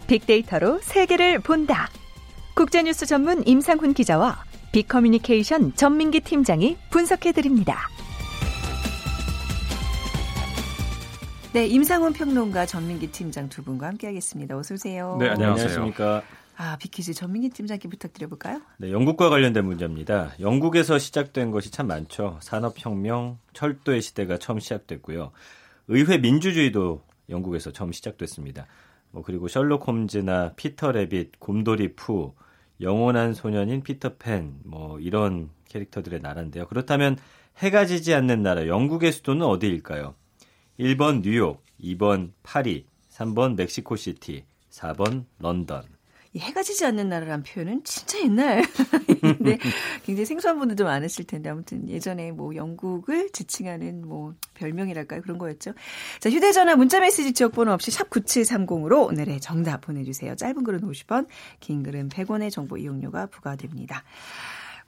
빅데이터로 0.06 0.78
세계를 0.80 1.40
본다. 1.40 1.88
국제뉴스 2.54 3.04
전문 3.04 3.44
임상훈 3.44 3.94
기자와 3.94 4.44
빅커뮤니케이션 4.70 5.74
전민기 5.74 6.20
팀장이 6.20 6.76
분석해드립니다. 6.90 7.88
네, 11.52 11.66
임상훈 11.66 12.12
평론가 12.12 12.66
전민기 12.66 13.08
팀장 13.08 13.48
두 13.48 13.64
분과 13.64 13.88
함께하겠습니다. 13.88 14.56
어서 14.56 14.74
오세요. 14.74 15.16
네, 15.18 15.30
안녕하십니까. 15.30 16.22
아, 16.56 16.76
빅퀴즈 16.76 17.12
전민기 17.12 17.48
팀장께 17.48 17.88
부탁드려볼까요? 17.88 18.60
네, 18.76 18.92
영국과 18.92 19.30
관련된 19.30 19.64
문제입니다. 19.64 20.30
영국에서 20.38 21.00
시작된 21.00 21.50
것이 21.50 21.72
참 21.72 21.88
많죠. 21.88 22.38
산업혁명, 22.40 23.38
철도의 23.52 24.00
시대가 24.00 24.38
처음 24.38 24.60
시작됐고요. 24.60 25.32
의회 25.88 26.18
민주주의도 26.18 27.02
영국에서 27.28 27.72
처음 27.72 27.92
시작됐습니다. 27.92 28.66
뭐 29.10 29.22
그리고 29.22 29.48
셜록 29.48 29.86
홈즈나 29.86 30.54
피터 30.56 30.92
래빗, 30.92 31.38
곰돌이 31.38 31.94
푸, 31.94 32.34
영원한 32.80 33.32
소년인 33.34 33.82
피터팬, 33.82 34.60
뭐 34.64 34.98
이런 34.98 35.50
캐릭터들의 35.68 36.20
나라인데요. 36.20 36.66
그렇다면 36.66 37.16
해가 37.58 37.86
지지 37.86 38.14
않는 38.14 38.42
나라 38.42 38.66
영국의 38.66 39.12
수도는 39.12 39.46
어디일까요? 39.46 40.14
1번 40.80 41.22
뉴욕, 41.22 41.62
2번 41.80 42.32
파리, 42.42 42.86
3번 43.10 43.54
멕시코시티, 43.54 44.44
4번 44.70 45.24
런던. 45.38 45.93
이 46.34 46.40
해가 46.40 46.64
지지 46.64 46.84
않는 46.84 47.08
나라란 47.08 47.44
표현은 47.44 47.84
진짜 47.84 48.20
옛날. 48.20 48.64
근데 49.20 49.56
굉장히 50.02 50.26
생소한 50.26 50.58
분들도 50.58 50.84
많으실 50.84 51.26
텐데 51.26 51.48
아무튼 51.48 51.88
예전에 51.88 52.32
뭐 52.32 52.56
영국을 52.56 53.30
지칭하는 53.30 54.06
뭐 54.06 54.34
별명이랄까요 54.54 55.22
그런 55.22 55.38
거였죠. 55.38 55.74
자 56.18 56.30
휴대 56.30 56.50
전화 56.50 56.74
문자 56.74 56.98
메시지 56.98 57.32
지역번호 57.32 57.72
없이 57.72 57.92
샵 57.92 58.10
9730으로 58.10 59.06
오늘의 59.06 59.40
정답 59.40 59.82
보내 59.82 60.02
주세요. 60.02 60.34
짧은 60.34 60.64
글은 60.64 60.80
50원, 60.80 61.28
긴 61.60 61.84
글은 61.84 62.08
100원의 62.08 62.50
정보 62.50 62.76
이용료가 62.76 63.26
부과됩니다. 63.26 64.02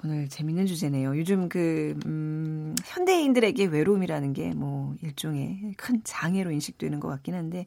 오늘 0.05 0.29
재밌는 0.29 0.67
주제네요. 0.67 1.17
요즘 1.17 1.49
그, 1.49 1.99
음, 2.07 2.75
현대인들에게 2.85 3.67
외로움이라는 3.67 4.33
게 4.35 4.51
뭐 4.55 4.95
일종의 5.03 5.75
큰 5.77 6.01
장애로 6.05 6.51
인식되는 6.51 7.01
것 7.01 7.09
같긴 7.09 7.35
한데, 7.35 7.67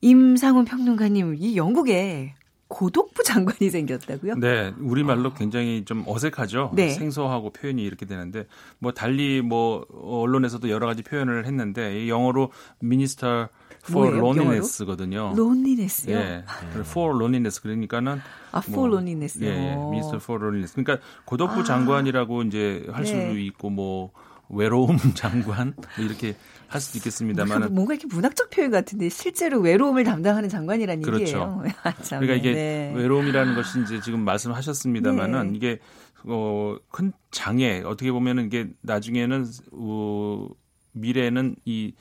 임상훈 0.00 0.64
평론가님, 0.64 1.36
이 1.38 1.56
영국에 1.56 2.34
고독부 2.70 3.24
장관이 3.24 3.68
생겼다고요? 3.68 4.36
네, 4.36 4.72
우리 4.78 5.02
말로 5.02 5.34
굉장히 5.34 5.84
좀 5.84 6.04
어색하죠. 6.06 6.70
네. 6.74 6.90
생소하고 6.90 7.50
표현이 7.50 7.82
이렇게 7.82 8.06
되는데 8.06 8.46
뭐 8.78 8.92
달리 8.92 9.42
뭐 9.42 9.84
언론에서도 9.92 10.70
여러 10.70 10.86
가지 10.86 11.02
표현을 11.02 11.46
했는데 11.46 12.08
영어로 12.08 12.52
미니스터 12.78 13.48
for 13.88 14.16
loneliness거든요. 14.16 15.32
loneliness요? 15.36 16.16
예. 16.16 16.44
for 16.82 17.16
loneliness 17.16 17.60
그러니까는 17.60 18.20
아, 18.52 18.58
for 18.58 18.88
뭐, 18.88 18.98
loneliness. 18.98 19.42
예, 19.42 19.74
미니스터 19.74 20.18
for 20.18 20.40
loneliness. 20.40 20.72
그러니까 20.74 21.04
고독부 21.24 21.60
아. 21.60 21.64
장관이라고 21.64 22.42
이제 22.44 22.86
할 22.92 23.04
수도 23.04 23.18
네. 23.18 23.44
있고 23.46 23.70
뭐 23.70 24.12
외로움 24.48 24.96
장관 25.14 25.74
뭐 25.76 26.04
이렇게 26.04 26.36
할 26.70 26.80
수도 26.80 26.98
있겠습니다만 26.98 27.74
뭔가 27.74 27.94
이렇게 27.94 28.06
문학적 28.06 28.50
표현 28.50 28.70
같은데 28.70 29.08
실제로 29.08 29.58
외로움을 29.58 30.04
담당하는 30.04 30.48
장관이라는 30.48 31.02
그렇죠. 31.02 31.20
얘기예요. 31.20 31.64
아, 31.82 31.92
그러니까 31.92 32.34
이게 32.34 32.52
네. 32.52 32.92
외로움이라는 32.94 33.56
것이 33.56 33.82
이제 33.82 34.00
지금 34.00 34.20
말씀하셨습니다만은 34.20 35.50
네. 35.50 35.56
이게 35.56 35.78
어, 36.24 36.76
큰 36.92 37.12
장애 37.32 37.82
어떻게 37.84 38.12
보면은 38.12 38.46
이게 38.46 38.68
나중에는 38.82 39.46
어, 39.72 40.48
미래는 40.92 41.56
이 41.64 41.92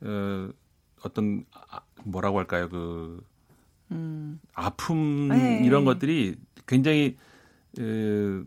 어, 0.00 0.48
어떤 1.04 1.44
아, 1.70 1.78
뭐라고 2.02 2.38
할까요 2.38 2.68
그 2.68 3.22
음. 3.92 4.40
아픔 4.54 5.28
네. 5.28 5.62
이런 5.64 5.84
것들이 5.84 6.34
굉장히 6.66 7.16
어, 7.78 8.42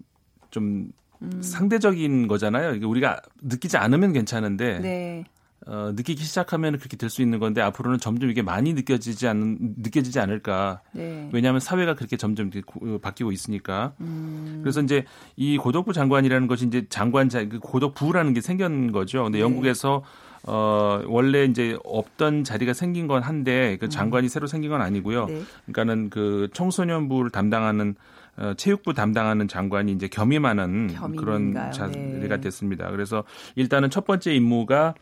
좀 0.51 0.91
음. 1.21 1.41
상대적인 1.41 2.27
거잖아요. 2.27 2.86
우리가 2.86 3.21
느끼지 3.41 3.77
않으면 3.77 4.12
괜찮은데 4.12 4.79
네. 4.79 5.24
어, 5.69 5.91
느끼기 5.95 6.23
시작하면 6.23 6.77
그렇게 6.77 6.97
될 6.97 7.09
수 7.09 7.21
있는 7.21 7.39
건데 7.39 7.61
앞으로는 7.61 7.99
점점 7.99 8.29
이게 8.29 8.41
많이 8.41 8.73
느껴지지 8.73 9.27
않 9.27 9.57
느껴지지 9.77 10.19
않을까. 10.19 10.81
네. 10.91 11.29
왜냐하면 11.31 11.59
사회가 11.59 11.95
그렇게 11.95 12.17
점점 12.17 12.51
어, 12.81 12.97
바뀌고 13.01 13.31
있으니까. 13.31 13.93
음. 13.99 14.59
그래서 14.63 14.81
이제 14.81 15.05
이 15.35 15.57
고독부 15.57 15.93
장관이라는 15.93 16.47
것이 16.47 16.65
이제 16.65 16.85
장관 16.89 17.29
자그 17.29 17.59
고독부라는 17.59 18.33
게 18.33 18.41
생긴 18.41 18.91
거죠. 18.91 19.23
근데 19.23 19.39
네. 19.39 19.43
영국에서 19.43 20.03
어, 20.43 21.01
원래 21.07 21.45
이제 21.45 21.77
없던 21.83 22.43
자리가 22.43 22.73
생긴 22.73 23.07
건 23.07 23.21
한데 23.23 23.77
그 23.79 23.89
장관이 23.89 24.27
음. 24.27 24.29
새로 24.29 24.47
생긴 24.47 24.71
건 24.71 24.81
아니고요. 24.81 25.25
네. 25.25 25.41
그러니까는 25.65 26.09
그 26.09 26.47
청소년부를 26.53 27.31
담당하는 27.31 27.95
어, 28.38 28.53
체육부 28.55 28.93
담당하는 28.93 29.47
장관이 29.47 29.91
이제 29.91 30.07
겸임하는 30.07 30.93
겸임인가요? 30.93 31.15
그런 31.15 31.71
자리가 31.71 32.38
네. 32.38 32.41
됐습니다. 32.41 32.89
그래서 32.89 33.23
일단은 33.55 33.89
첫 33.89 34.05
번째 34.05 34.33
임무가 34.33 34.93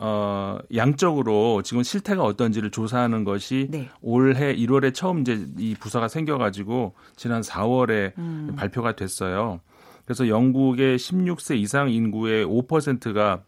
어, 0.00 0.58
양적으로 0.74 1.62
지금 1.62 1.82
실태가 1.82 2.22
어떤지를 2.22 2.70
조사하는 2.70 3.24
것이 3.24 3.66
네. 3.70 3.88
올해 4.00 4.54
1월에 4.54 4.94
처음 4.94 5.20
이제 5.20 5.44
이 5.58 5.74
부서가 5.78 6.06
생겨가지고 6.06 6.94
지난 7.16 7.42
4월에 7.42 8.16
음. 8.16 8.54
발표가 8.56 8.94
됐어요. 8.94 9.60
그래서 10.04 10.28
영국의 10.28 10.98
16세 10.98 11.58
이상 11.58 11.90
인구의 11.90 12.46
5%가 12.46 13.42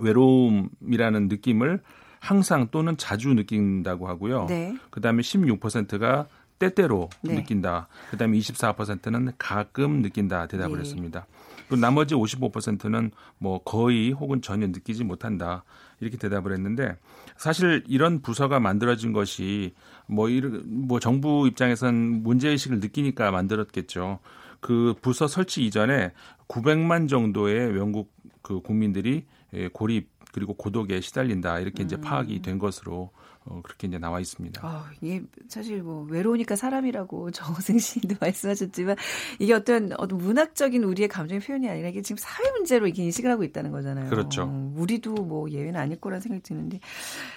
외로움이라는 0.00 1.28
느낌을 1.28 1.80
항상 2.18 2.68
또는 2.70 2.96
자주 2.96 3.32
느낀다고 3.34 4.08
하고요. 4.08 4.46
네. 4.46 4.76
그 4.90 5.00
다음에 5.00 5.22
16%가 5.22 6.26
때때로 6.58 7.10
네. 7.22 7.36
느낀다. 7.36 7.86
그 8.10 8.16
다음에 8.16 8.36
24%는 8.38 9.32
가끔 9.38 10.02
느낀다 10.02 10.46
대답을 10.48 10.78
네. 10.78 10.80
했습니다. 10.80 11.26
그리고 11.68 11.80
나머지 11.80 12.14
55%는 12.14 13.10
뭐 13.38 13.62
거의 13.62 14.12
혹은 14.12 14.40
전혀 14.40 14.66
느끼지 14.66 15.04
못한다. 15.04 15.64
이렇게 16.00 16.18
대답을 16.18 16.52
했는데 16.52 16.96
사실 17.36 17.82
이런 17.88 18.20
부서가 18.20 18.60
만들어진 18.60 19.12
것이 19.12 19.74
뭐 20.06 20.28
이런 20.28 20.62
뭐 20.66 21.00
정부 21.00 21.46
입장에선 21.48 22.22
문제 22.22 22.50
의식을 22.50 22.80
느끼니까 22.80 23.30
만들었겠죠. 23.30 24.18
그 24.60 24.94
부서 25.00 25.26
설치 25.26 25.64
이전에 25.64 26.12
900만 26.48 27.08
정도의 27.08 27.76
영국 27.76 28.12
그 28.42 28.60
국민들이 28.60 29.24
고립 29.72 30.10
그리고 30.32 30.54
고독에 30.54 31.00
시달린다 31.00 31.60
이렇게 31.60 31.82
이제 31.82 31.96
파악이 31.96 32.36
음. 32.36 32.42
된 32.42 32.58
것으로 32.58 33.10
어, 33.46 33.60
그렇게 33.62 33.86
이제 33.86 33.98
나와 33.98 34.20
있습니다. 34.20 34.60
아, 34.64 34.90
이게 35.00 35.22
사실 35.48 35.82
뭐 35.82 36.04
외로우니까 36.04 36.56
사람이라고 36.56 37.30
정호승 37.32 37.78
씨도 37.78 38.16
말씀하셨지만 38.20 38.96
이게 39.38 39.52
어떤 39.54 39.92
어떤 39.98 40.18
문학적인 40.18 40.82
우리의 40.84 41.08
감정의 41.08 41.40
표현이 41.40 41.68
아니라 41.68 41.88
이게 41.88 42.02
지금 42.02 42.18
사회 42.18 42.50
문제로 42.52 42.86
이게 42.86 43.04
인식을 43.04 43.30
하고 43.30 43.44
있다는 43.44 43.70
거잖아요. 43.70 44.10
그렇죠. 44.10 44.44
음, 44.44 44.74
우리도 44.76 45.14
뭐 45.14 45.50
예외는 45.50 45.78
아닐 45.78 46.00
거라는 46.00 46.20
생각이 46.20 46.42
드는데 46.42 46.80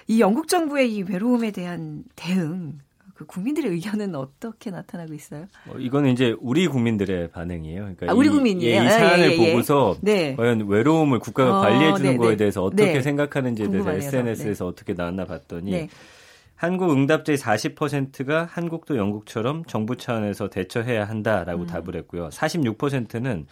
이 0.08 0.19
영국 0.19 0.48
정부의 0.48 0.93
이 0.93 1.04
외로움에 1.04 1.52
대한 1.52 2.04
대응 2.15 2.80
그 3.20 3.26
국민들의 3.26 3.70
의견은 3.72 4.16
어떻게 4.16 4.72
나타나고 4.72 5.14
있어요? 5.14 5.48
어, 5.68 5.78
이거는 5.78 6.12
이제 6.12 6.34
우리 6.40 6.70
국민들의 6.70 7.32
반응이에요. 7.32 7.82
그러니까 7.82 8.10
아, 8.10 8.14
우리 8.14 8.30
국민이에요. 8.30 8.82
예, 8.82 8.86
이 8.86 8.90
사안을 8.90 9.26
아, 9.26 9.30
예, 9.30 9.38
예, 9.38 9.52
보고서 9.52 9.98
네. 10.00 10.38
과연 10.38 10.70
외로움을 10.70 11.20
국가가 11.20 11.58
어, 11.58 11.62
관리해 11.62 11.96
주는 11.96 12.12
네, 12.12 12.18
거에 12.18 12.30
네. 12.30 12.36
대해서 12.38 12.64
어떻게 12.64 12.94
네. 12.94 13.02
생각하는지에 13.02 13.68
대해서 13.72 13.92
SNS에서 13.92 14.68
어떻게 14.68 14.94
나왔나 14.94 15.26
봤더니 15.26 15.72
네. 15.72 15.90
한국 16.56 16.94
응답자의 16.94 17.38
40%가 17.38 18.48
한국도 18.50 18.96
영국처럼 18.96 19.66
정부 19.66 19.98
차원에서 19.98 20.50
대처해야 20.50 21.04
한다라고 21.04 21.64
음. 21.64 21.68
답을 21.68 21.98
했고요. 21.98 22.30
46%는 22.30 23.48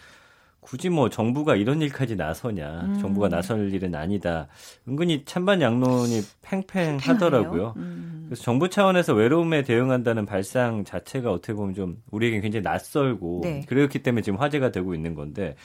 굳이 0.60 0.88
뭐 0.88 1.10
정부가 1.10 1.56
이런 1.56 1.82
일까지 1.82 2.16
나서냐, 2.16 2.80
음. 2.84 2.98
정부가 3.00 3.28
나설 3.28 3.72
일은 3.72 3.94
아니다. 3.94 4.48
은근히 4.88 5.24
찬반 5.26 5.60
양론이 5.60 6.22
팽팽하더라고요. 6.40 7.74
음. 7.76 8.17
그래서 8.28 8.42
정부 8.42 8.68
차원에서 8.68 9.14
외로움에 9.14 9.62
대응한다는 9.62 10.26
발상 10.26 10.84
자체가 10.84 11.32
어떻게 11.32 11.54
보면 11.54 11.74
좀 11.74 12.02
우리에게 12.10 12.40
굉장히 12.40 12.62
낯설고 12.62 13.40
네. 13.42 13.64
그렇기 13.66 14.02
때문에 14.02 14.22
지금 14.22 14.38
화제가 14.38 14.70
되고 14.70 14.94
있는 14.94 15.14
건데 15.14 15.56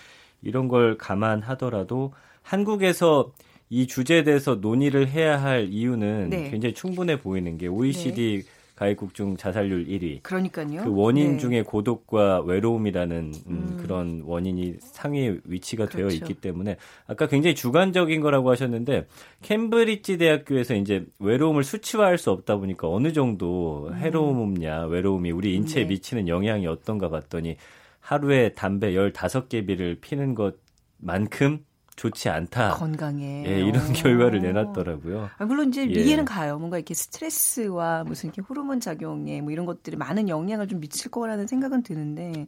이런 0.42 0.70
걸 0.70 0.98
감안하더라도 0.98 2.14
한국에서 2.42 3.34
이 3.70 3.88
주제에 3.88 4.24
대해서 4.24 4.56
논의를 4.56 5.10
해야 5.10 5.42
할 5.42 5.68
이유는 5.70 6.30
네. 6.30 6.50
굉장히 6.50 6.74
충분해 6.74 7.20
보이는 7.20 7.58
게 7.58 7.68
OECD 7.68 8.44
네. 8.46 8.53
가입국 8.76 9.14
중 9.14 9.38
자살률 9.38 9.86
1위. 9.86 10.24
그러니까요. 10.24 10.84
그 10.84 10.92
원인 10.94 11.34
네. 11.34 11.38
중에 11.38 11.62
고독과 11.62 12.42
외로움이라는 12.42 13.18
음, 13.18 13.34
음. 13.48 13.78
그런 13.80 14.22
원인이 14.26 14.78
상위 14.80 15.40
위치가 15.46 15.86
그렇죠. 15.86 15.98
되어 15.98 16.16
있기 16.16 16.34
때문에 16.36 16.78
아까 17.06 17.28
굉장히 17.28 17.54
주관적인 17.56 18.22
거라고 18.22 18.50
하셨는데 18.50 19.06
캠브리지 19.44 20.18
대학교에서 20.18 20.74
이제 20.74 21.06
외로움을 21.20 21.64
수치화할 21.64 22.18
수 22.18 22.32
없다 22.32 22.58
보니까 22.58 22.90
어느 22.90 23.14
정도 23.14 23.90
음. 23.90 23.96
해로움이냐 23.96 24.86
외로움이 24.86 25.32
우리 25.32 25.54
인체에 25.56 25.84
네. 25.84 25.90
미치는 25.90 26.28
영향이 26.28 26.66
어떤가 26.66 27.10
봤더니 27.10 27.58
하루에 28.00 28.54
담배 28.54 28.94
15개비를 28.94 30.02
피는 30.02 30.36
것만큼 30.36 31.64
좋지 31.96 32.30
않다. 32.30 32.72
건강에. 32.72 33.44
예, 33.46 33.60
이런 33.62 33.90
오. 33.90 33.94
결과를 33.94 34.42
내놨더라고요. 34.42 35.30
아, 35.38 35.46
물론 35.46 35.70
이제 35.70 35.82
예. 35.82 35.92
이해는 35.92 36.26
가요. 36.26 36.58
뭔가 36.58 36.78
이렇게 36.78 36.94
스트레스와 36.94 38.04
무슨 38.04 38.28
이렇게 38.28 38.42
호르몬 38.42 38.80
작용에 38.80 39.42
뭐 39.42 39.52
이런 39.52 39.66
것들이 39.66 39.96
많은 39.98 40.30
영향을 40.30 40.68
좀 40.68 40.80
미칠 40.80 41.12
거라는 41.12 41.48
생각은 41.48 41.84
드는데. 41.84 42.48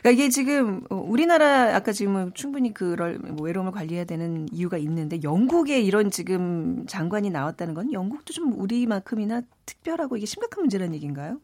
그러니까 0.00 0.10
이게 0.10 0.28
지금 0.28 0.82
우리나라 0.90 1.74
아까 1.74 1.92
지금 1.92 2.32
충분히 2.34 2.72
그럴 2.72 3.18
뭐 3.18 3.44
외로움을 3.44 3.72
관리해야 3.72 4.04
되는 4.04 4.46
이유가 4.52 4.78
있는데 4.78 5.20
영국에 5.22 5.80
이런 5.80 6.10
지금 6.10 6.84
장관이 6.86 7.30
나왔다는 7.30 7.74
건 7.74 7.92
영국도 7.92 8.32
좀 8.32 8.52
우리만큼이나 8.58 9.42
특별하고 9.66 10.16
이게 10.16 10.26
심각한 10.26 10.62
문제라는 10.62 10.94
얘기인가요? 10.94 11.38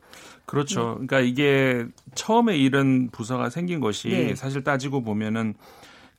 그렇죠. 0.46 0.98
네. 1.00 1.06
그러니까 1.06 1.20
이게 1.20 1.86
처음에 2.14 2.56
이런 2.56 3.10
부서가 3.10 3.50
생긴 3.50 3.80
것이 3.80 4.08
네. 4.08 4.34
사실 4.34 4.64
따지고 4.64 5.02
보면은 5.02 5.54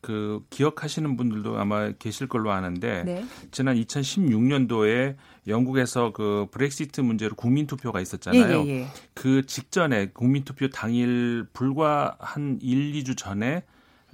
그 0.05 0.39
기억하시는 0.51 1.17
분들도 1.17 1.57
아마 1.57 1.89
계실 1.89 2.27
걸로 2.27 2.51
아는데 2.51 3.03
네. 3.03 3.25
지난 3.49 3.75
2016년도에 3.75 5.15
영국에서 5.47 6.13
그 6.13 6.45
브렉시트 6.51 7.01
문제로 7.01 7.33
국민 7.33 7.65
투표가 7.65 8.01
있었잖아요. 8.01 8.67
예, 8.67 8.67
예, 8.67 8.81
예. 8.81 8.87
그 9.15 9.47
직전에 9.47 10.11
국민 10.13 10.43
투표 10.43 10.69
당일 10.69 11.47
불과 11.53 12.17
한 12.19 12.59
1, 12.61 12.93
2주 12.93 13.17
전에 13.17 13.63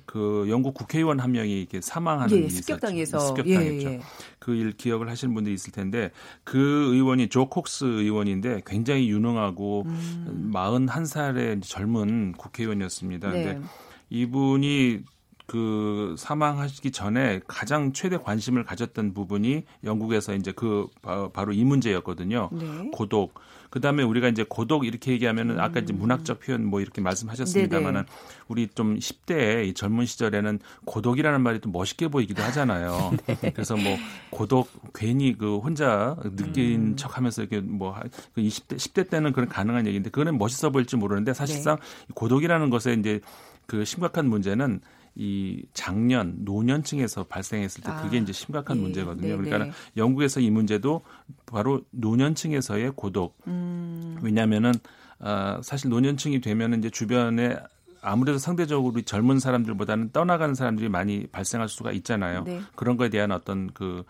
그 0.05 0.45
영국 0.47 0.75
국회의원 0.75 1.19
한 1.19 1.33
명이 1.33 1.59
이렇게 1.59 1.81
사망하는 1.81 2.37
예, 2.37 2.39
일이 2.39 2.49
습격당해서 2.49 3.19
습격당했죠. 3.19 3.89
예, 3.89 3.93
예. 3.95 4.01
그일 4.39 4.71
기억을 4.71 5.09
하시는 5.09 5.33
분들이 5.33 5.53
있을 5.53 5.73
텐데 5.73 6.11
그 6.45 6.93
의원이 6.93 7.27
조 7.27 7.49
콕스 7.49 7.83
의원인데 7.83 8.61
굉장히 8.65 9.09
유능하고 9.09 9.83
음. 9.87 10.51
41살의 10.53 11.61
젊은 11.63 12.31
국회의원이었습니다. 12.37 13.29
네. 13.29 13.43
근데 13.43 13.67
이분이 14.09 15.03
그 15.51 16.15
사망하시기 16.17 16.91
전에 16.91 17.41
가장 17.45 17.91
최대 17.91 18.15
관심을 18.15 18.63
가졌던 18.63 19.13
부분이 19.13 19.65
영국에서 19.83 20.33
이제 20.33 20.53
그 20.53 20.87
바로 21.33 21.51
이 21.51 21.65
문제였거든요. 21.65 22.49
네. 22.53 22.89
고독. 22.93 23.33
그다음에 23.69 24.01
우리가 24.03 24.29
이제 24.29 24.45
고독 24.47 24.85
이렇게 24.85 25.11
얘기하면은 25.11 25.59
아까 25.59 25.81
이제 25.81 25.91
음. 25.93 25.99
문학적 25.99 26.39
표현 26.39 26.63
뭐 26.65 26.79
이렇게 26.79 27.01
말씀하셨습니다만은 27.01 28.05
우리 28.47 28.69
좀 28.69 28.97
10대 28.97 29.67
이 29.67 29.73
젊은 29.73 30.05
시절에는 30.05 30.59
고독이라는 30.85 31.41
말이 31.41 31.59
좀 31.59 31.73
멋있게 31.73 32.07
보이기도 32.07 32.41
하잖아요. 32.43 33.11
네. 33.27 33.51
그래서 33.51 33.75
뭐 33.75 33.97
고독 34.29 34.69
괜히 34.93 35.37
그 35.37 35.57
혼자 35.57 36.15
느낀 36.37 36.91
음. 36.91 36.95
척하면서 36.95 37.41
이렇게 37.41 37.59
뭐 37.59 37.93
20대 38.37 38.69
그 38.69 38.75
10대 38.77 39.09
때는 39.09 39.33
그런 39.33 39.49
가능한 39.49 39.85
얘기인데 39.85 40.11
그거는 40.11 40.37
멋있어 40.37 40.69
보일지 40.69 40.95
모르는데 40.95 41.33
사실상 41.33 41.75
네. 41.75 42.13
고독이라는 42.13 42.69
것에 42.69 42.93
이제 42.93 43.19
그 43.65 43.83
심각한 43.83 44.27
문제는 44.27 44.79
이 45.15 45.63
장년 45.73 46.37
노년층에서 46.39 47.25
발생했을 47.25 47.83
때 47.83 47.91
그게 48.01 48.17
아, 48.17 48.21
이제 48.21 48.31
심각한 48.31 48.77
예, 48.77 48.81
문제거든요. 48.81 49.35
네네. 49.35 49.49
그러니까 49.49 49.77
영국에서 49.97 50.39
이 50.39 50.49
문제도 50.49 51.01
바로 51.45 51.81
노년층에서의 51.91 52.93
고독. 52.95 53.37
음. 53.47 54.17
왜냐하면은 54.21 54.71
아, 55.19 55.59
사실 55.63 55.89
노년층이 55.89 56.41
되면은 56.41 56.79
이제 56.79 56.89
주변에 56.89 57.57
아무래도 58.01 58.37
상대적으로 58.39 58.99
젊은 59.01 59.39
사람들보다는 59.39 60.11
떠나가는 60.11 60.55
사람들이 60.55 60.89
많이 60.89 61.27
발생할 61.27 61.69
수가 61.69 61.91
있잖아요. 61.91 62.43
네. 62.43 62.61
그런 62.75 62.97
거에 62.97 63.09
대한 63.09 63.31
어떤 63.31 63.71
그 63.73 64.03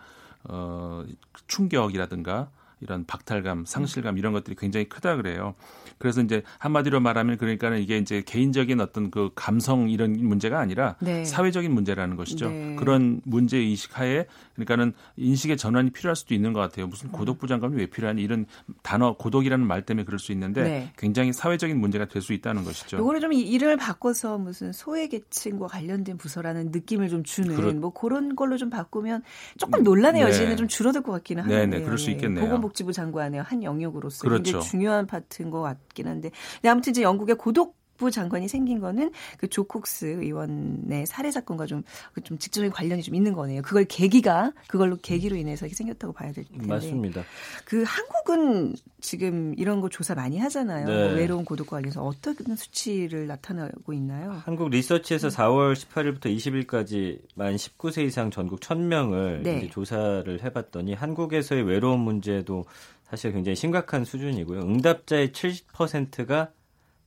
어, 0.44 1.04
충격이라든가 1.46 2.48
이런 2.80 3.04
박탈감, 3.06 3.64
상실감 3.64 4.18
이런 4.18 4.32
것들이 4.32 4.56
굉장히 4.56 4.88
크다 4.88 5.16
그래요. 5.16 5.54
그래서 6.02 6.20
이제 6.20 6.42
한마디로 6.58 6.98
말하면 6.98 7.38
그러니까는 7.38 7.80
이게 7.80 7.96
이제 7.96 8.24
개인적인 8.26 8.80
어떤 8.80 9.12
그 9.12 9.30
감성 9.36 9.88
이런 9.88 10.14
문제가 10.18 10.58
아니라 10.58 10.96
네. 11.00 11.24
사회적인 11.24 11.72
문제라는 11.72 12.16
것이죠. 12.16 12.50
네. 12.50 12.74
그런 12.76 13.20
문제 13.24 13.56
의식 13.58 13.96
하에 13.96 14.26
그러니까는 14.54 14.94
인식의 15.16 15.56
전환이 15.56 15.90
필요할 15.90 16.16
수도 16.16 16.34
있는 16.34 16.52
것 16.52 16.60
같아요. 16.60 16.86
무슨 16.86 17.08
음. 17.08 17.12
고독 17.12 17.38
부장감이 17.38 17.76
왜 17.76 17.86
필요하니 17.86 18.22
이런 18.22 18.46
단어 18.82 19.16
고독이라는 19.16 19.66
말 19.66 19.82
때문에 19.82 20.04
그럴 20.04 20.18
수 20.18 20.32
있는데 20.32 20.62
네. 20.62 20.92
굉장히 20.96 21.32
사회적인 21.32 21.78
문제가 21.78 22.06
될 22.06 22.22
수 22.22 22.32
있다는 22.32 22.62
것이죠. 22.64 22.98
요거를 22.98 23.20
좀 23.20 23.32
이름을 23.32 23.76
바꿔서 23.76 24.38
무슨 24.38 24.72
소외계층과 24.72 25.66
관련된 25.66 26.16
부서라는 26.18 26.70
느낌을 26.70 27.08
좀 27.08 27.24
주는 27.24 27.56
그렇... 27.56 27.72
뭐 27.74 27.90
그런 27.92 28.36
걸로 28.36 28.56
좀 28.56 28.70
바꾸면 28.70 29.22
조금 29.58 29.82
논란의 29.82 30.22
네. 30.22 30.28
여지는 30.28 30.56
좀 30.56 30.68
줄어들 30.68 31.02
것 31.02 31.10
같기는 31.12 31.42
하네요. 31.42 31.58
네, 31.58 31.66
네, 31.66 31.82
그럴 31.82 31.98
수 31.98 32.10
예. 32.10 32.14
있겠네요. 32.14 32.44
보건복지부 32.44 32.92
장관의 32.92 33.42
한 33.42 33.64
영역으로서 33.64 34.22
그렇죠. 34.22 34.42
굉장히 34.44 34.64
중요한 34.64 35.06
파트인 35.06 35.50
것. 35.50 35.62
같긴 35.62 36.08
한데. 36.08 36.30
아무튼 36.66 36.90
이제 36.90 37.02
영국의 37.02 37.36
고독 37.36 37.81
부 38.02 38.10
장관이 38.10 38.48
생긴 38.48 38.80
거는 38.80 39.12
그 39.38 39.48
조콕스 39.48 40.06
의원의 40.20 41.06
살해 41.06 41.30
사건과 41.30 41.66
좀, 41.66 41.84
좀 42.24 42.36
직접적인 42.36 42.72
관련이 42.72 43.02
좀 43.02 43.14
있는 43.14 43.32
거네요. 43.32 43.62
그걸 43.62 43.84
계기가, 43.84 44.52
그걸로 44.66 44.96
계기로 45.00 45.36
인해서 45.36 45.66
이게 45.66 45.74
생겼다고 45.76 46.12
봐야 46.12 46.32
될 46.32 46.44
텐데. 46.44 46.66
맞습니다. 46.66 47.22
그 47.64 47.84
한국은 47.86 48.74
지금 49.00 49.54
이런 49.56 49.80
거 49.80 49.88
조사 49.88 50.16
많이 50.16 50.38
하잖아요. 50.38 50.86
네. 50.86 50.92
뭐 50.92 51.16
외로운 51.16 51.44
고독과 51.44 51.76
관련해서 51.76 52.02
어떤 52.02 52.34
수치를 52.56 53.28
나타나고 53.28 53.92
있나요? 53.92 54.42
한국 54.44 54.70
리서치에서 54.70 55.28
4월 55.28 55.74
18일부터 55.74 56.24
20일까지 56.36 57.20
만 57.36 57.54
19세 57.54 58.04
이상 58.04 58.32
전국 58.32 58.58
1000명을 58.58 59.42
네. 59.42 59.68
조사를 59.70 60.42
해봤더니 60.42 60.94
한국에서의 60.94 61.62
외로운 61.62 62.00
문제도 62.00 62.64
사실 63.04 63.30
굉장히 63.32 63.54
심각한 63.54 64.04
수준이고요. 64.04 64.60
응답자의 64.60 65.28
70%가 65.28 66.50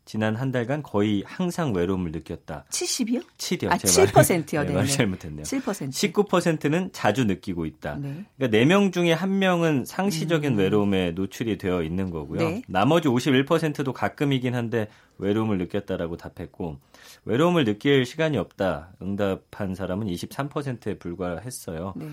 지난 0.05 0.35
한 0.35 0.51
달간 0.51 0.83
거의 0.83 1.23
항상 1.25 1.73
외로움을 1.73 2.11
느꼈다. 2.11 2.65
70이요? 2.69 3.23
7이요. 3.37 3.71
아, 3.71 3.77
7%요. 3.77 4.61
네, 4.61 4.67
네, 4.67 4.73
말 4.73 4.87
잘못했네요. 4.87 5.43
7%. 5.43 5.89
19%는 5.89 6.91
자주 6.93 7.25
느끼고 7.25 7.65
있다. 7.65 7.95
네. 7.95 8.23
그러니까 8.37 8.57
4명 8.57 8.93
중에 8.93 9.15
1명은 9.15 9.85
상시적인 9.85 10.53
음. 10.53 10.57
외로움에 10.59 11.11
노출이 11.11 11.57
되어 11.57 11.81
있는 11.81 12.11
거고요. 12.11 12.39
네. 12.39 12.61
나머지 12.67 13.07
51%도 13.07 13.93
가끔이긴 13.93 14.53
한데 14.53 14.87
외로움을 15.17 15.57
느꼈다라고 15.57 16.17
답했고 16.17 16.77
외로움을 17.25 17.65
느낄 17.65 18.05
시간이 18.05 18.37
없다. 18.37 18.93
응답한 19.01 19.73
사람은 19.73 20.07
23%에 20.07 20.99
불과했어요. 20.99 21.93
네. 21.95 22.09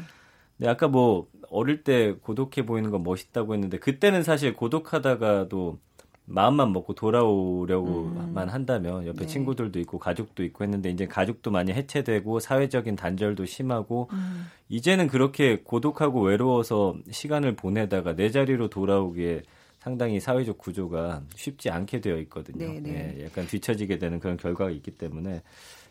네, 0.57 0.69
아까 0.69 0.89
뭐 0.89 1.27
어릴 1.51 1.83
때 1.83 2.13
고독해 2.13 2.65
보이는 2.65 2.91
건 2.91 3.03
멋있다고 3.03 3.55
했는데 3.55 3.79
그때는 3.79 4.23
사실 4.23 4.55
고독하다가도 4.55 5.79
마음만 6.25 6.73
먹고 6.73 6.95
돌아오려고만 6.95 8.49
음. 8.49 8.49
한다면 8.49 9.07
옆에 9.07 9.21
네. 9.21 9.27
친구들도 9.27 9.81
있고 9.81 9.99
가족도 9.99 10.45
있고 10.45 10.65
했는데 10.65 10.91
이제 10.91 11.07
가족도 11.07 11.51
많이 11.51 11.73
해체되고 11.73 12.39
사회적인 12.41 12.97
단절도 12.97 13.45
심하고 13.45 14.09
음. 14.13 14.47
이제는 14.69 15.09
그렇게 15.09 15.61
고독하고 15.63 16.23
외로워서 16.23 16.97
시간을 17.11 17.57
보내다가 17.57 18.15
내 18.15 18.31
자리로 18.31 18.69
돌아오기에 18.69 19.43
상당히 19.81 20.21
사회적 20.21 20.59
구조가 20.59 21.23
쉽지 21.35 21.71
않게 21.71 22.01
되어 22.01 22.19
있거든요. 22.19 22.73
네, 22.75 22.81
네. 22.81 23.15
네, 23.17 23.25
약간 23.25 23.47
뒤처지게 23.49 23.99
되는 23.99 24.21
그런 24.21 24.37
결과가 24.37 24.71
있기 24.71 24.93
때문에 24.93 25.43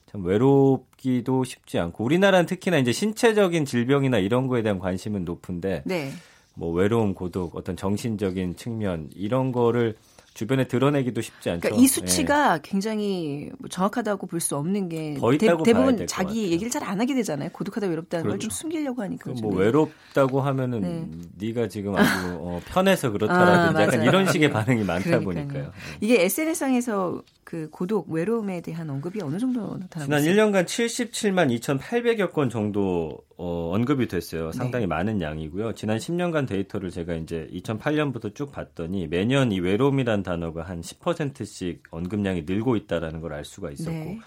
참 0.06 0.24
외롭기도 0.24 1.44
쉽지 1.44 1.78
않고 1.78 2.06
우리나라는 2.06 2.46
특히나 2.46 2.78
이제 2.78 2.94
신체적인 2.94 3.66
질병이나 3.66 4.18
이런 4.18 4.48
거에 4.48 4.62
대한 4.62 4.80
관심은 4.80 5.26
높은데 5.26 5.84
네. 5.86 6.12
뭐 6.54 6.72
외로움, 6.72 7.14
고독, 7.14 7.56
어떤 7.56 7.76
정신적인 7.76 8.56
측면 8.56 9.10
이런 9.14 9.52
거를 9.52 9.96
주변에 10.34 10.66
드러내기도 10.66 11.22
쉽지 11.22 11.50
않죠. 11.50 11.62
그러니까 11.62 11.84
이 11.84 11.88
수치가 11.88 12.56
네. 12.56 12.60
굉장히 12.64 13.50
뭐 13.60 13.68
정확하다고 13.70 14.28
볼 14.28 14.42
수 14.42 14.56
없는 14.56 14.90
게 14.90 15.16
대, 15.40 15.54
부분 15.56 16.08
자기 16.08 16.52
얘기를 16.52 16.72
잘 16.72 16.82
안 16.84 17.00
하게 17.00 17.14
되잖아요. 17.14 17.50
고독하다 17.52 17.88
외롭다는 17.88 18.24
그렇죠. 18.24 18.36
걸좀 18.38 18.50
숨기려고 18.50 19.02
하니까. 19.04 19.32
뭐 19.42 19.54
외롭다고 19.56 20.42
하면은 20.42 21.10
네. 21.38 21.54
가 21.54 21.68
지금 21.68 21.96
아주 21.96 22.38
어, 22.40 22.60
편해서 22.66 23.12
그렇다라든지 23.12 23.78
아, 23.78 23.86
약간 23.86 24.04
이런 24.04 24.26
식의 24.32 24.50
반응이 24.52 24.84
많다 24.84 25.20
그러니까요. 25.20 25.24
보니까요. 25.26 25.64
네. 25.66 25.70
이게 26.02 26.24
SNS상에서 26.24 27.22
그 27.52 27.70
고독 27.70 28.10
외로움에 28.10 28.62
대한 28.62 28.90
언급이 28.90 29.22
어느 29.22 29.38
정도 29.38 29.76
나타나고 29.78 30.06
지난 30.06 30.22
있어요? 30.22 30.36
1년간 30.36 30.64
77만 30.64 31.60
2,800여 31.60 32.32
건 32.32 32.50
정도 32.50 33.18
어, 33.36 33.72
언급이 33.74 34.08
됐어요. 34.08 34.54
상당히 34.54 34.84
네. 34.86 34.88
많은 34.88 35.20
양이고요. 35.22 35.74
지난 35.74 35.98
10년간 35.98 36.48
데이터를 36.48 36.92
제가 36.92 37.16
이제 37.16 37.50
2008년부터 37.52 38.34
쭉 38.34 38.54
봤더니 38.54 39.08
매년 39.08 39.52
이 39.52 39.60
외로움이란 39.60 40.24
단어가 40.24 40.64
한 40.64 40.80
10%씩 40.80 41.84
언급량이 41.92 42.44
늘고 42.44 42.78
있다라는 42.78 43.20
걸 43.20 43.34
알 43.34 43.44
수가 43.44 43.70
있었고 43.72 43.92
네. 43.92 44.20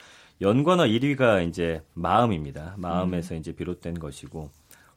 연관어 0.42 0.84
1위가 0.84 1.48
이제 1.48 1.80
마음입니다. 1.94 2.74
마음에서 2.76 3.34
음. 3.34 3.38
이제 3.40 3.52
비롯된 3.52 3.98
것이고 4.00 4.50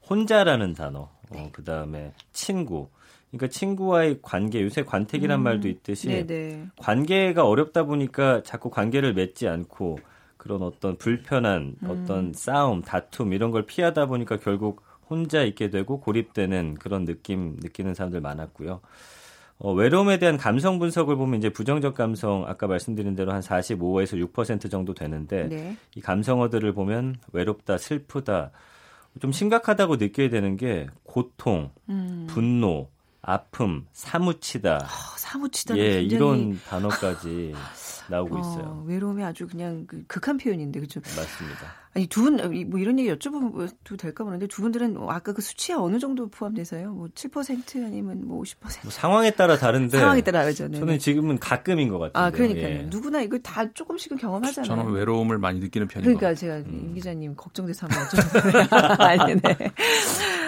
혼자라는 0.09 0.73
단어, 0.73 0.99
어, 0.99 1.11
네. 1.31 1.45
어, 1.45 1.49
그 1.53 1.63
다음에 1.63 2.11
친구, 2.33 2.89
그러니까 3.31 3.47
친구와의 3.47 4.19
관계 4.21 4.61
요새 4.61 4.83
관택이란 4.83 5.39
음, 5.39 5.43
말도 5.43 5.67
있듯이 5.67 6.07
네네. 6.07 6.67
관계가 6.77 7.45
어렵다 7.45 7.83
보니까 7.83 8.41
자꾸 8.43 8.69
관계를 8.69 9.13
맺지 9.13 9.47
않고 9.47 9.99
그런 10.37 10.61
어떤 10.61 10.97
불편한 10.97 11.75
음. 11.83 11.89
어떤 11.89 12.33
싸움, 12.33 12.81
다툼 12.81 13.33
이런 13.33 13.51
걸 13.51 13.65
피하다 13.65 14.05
보니까 14.05 14.37
결국 14.37 14.81
혼자 15.09 15.43
있게 15.43 15.69
되고 15.69 15.99
고립되는 15.99 16.75
그런 16.75 17.05
느낌 17.05 17.57
느끼는 17.59 17.93
사람들 17.93 18.21
많았고요. 18.21 18.81
어, 19.59 19.73
외로움에 19.73 20.19
대한 20.19 20.37
감성 20.37 20.77
분석을 20.77 21.15
보면 21.15 21.39
이제 21.39 21.49
부정적 21.49 21.95
감성 21.95 22.45
아까 22.47 22.67
말씀드린 22.67 23.15
대로 23.15 23.33
한 23.33 23.41
45에서 23.41 24.31
6% 24.31 24.69
정도 24.69 24.93
되는데 24.93 25.47
네. 25.47 25.75
이 25.95 26.01
감성어들을 26.01 26.73
보면 26.73 27.15
외롭다, 27.33 27.77
슬프다, 27.77 28.51
좀 29.19 29.31
심각하다고 29.31 29.95
느껴야 29.95 30.29
되는 30.29 30.57
게 30.57 30.87
고통, 31.03 31.71
음. 31.89 32.27
분노, 32.29 32.89
아픔, 33.27 33.85
사무치다. 33.91 34.79
아, 34.83 34.87
사무치다. 35.17 35.77
예, 35.77 36.01
이런 36.01 36.57
단어까지 36.69 37.53
나오고 38.07 38.37
어, 38.37 38.39
있어요. 38.39 38.85
외로움이 38.87 39.21
아주 39.21 39.47
그냥 39.47 39.85
그 39.85 40.01
극한 40.07 40.37
표현인데 40.37 40.79
그렇죠. 40.79 41.01
맞습니다. 41.01 41.73
아니 41.97 42.05
두 42.05 42.21
분 42.21 42.37
뭐 42.69 42.79
이런 42.79 42.99
얘기 42.99 43.09
여쭤봐도 43.11 43.97
될까 43.97 44.23
모르는데 44.23 44.45
두 44.47 44.61
분들은 44.61 44.97
아까 45.09 45.33
그 45.33 45.41
수치에 45.41 45.73
어느 45.75 45.97
정도 45.97 46.29
포함돼서요? 46.29 46.91
뭐 46.93 47.07
7% 47.07 47.83
아니면 47.83 48.21
뭐 48.27 48.43
50%? 48.43 48.83
뭐 48.83 48.91
상황에 48.91 49.31
따라 49.31 49.57
다른데 49.57 49.97
상황에 49.97 50.21
따라 50.21 50.41
다르죠. 50.41 50.67
네. 50.67 50.77
저는 50.79 50.99
지금은 50.99 51.39
가끔인 51.39 51.89
것 51.89 51.97
같아요. 51.97 52.23
아 52.25 52.29
그러니까요. 52.29 52.67
예. 52.67 52.87
누구나 52.89 53.21
이거 53.21 53.39
다 53.39 53.65
조금씩은 53.73 54.17
경험하잖아요. 54.17 54.67
저는 54.67 54.91
외로움을 54.93 55.39
많이 55.39 55.59
느끼는 55.59 55.87
편이에요. 55.87 56.15
그러니까 56.17 56.39
제가 56.39 56.57
음. 56.57 56.85
임 56.89 56.93
기자님 56.93 57.35
걱정돼서 57.35 57.87
한번 57.87 58.03
여쭤봤어요. 58.07 58.99
아니 59.01 59.35
네. 59.41 59.71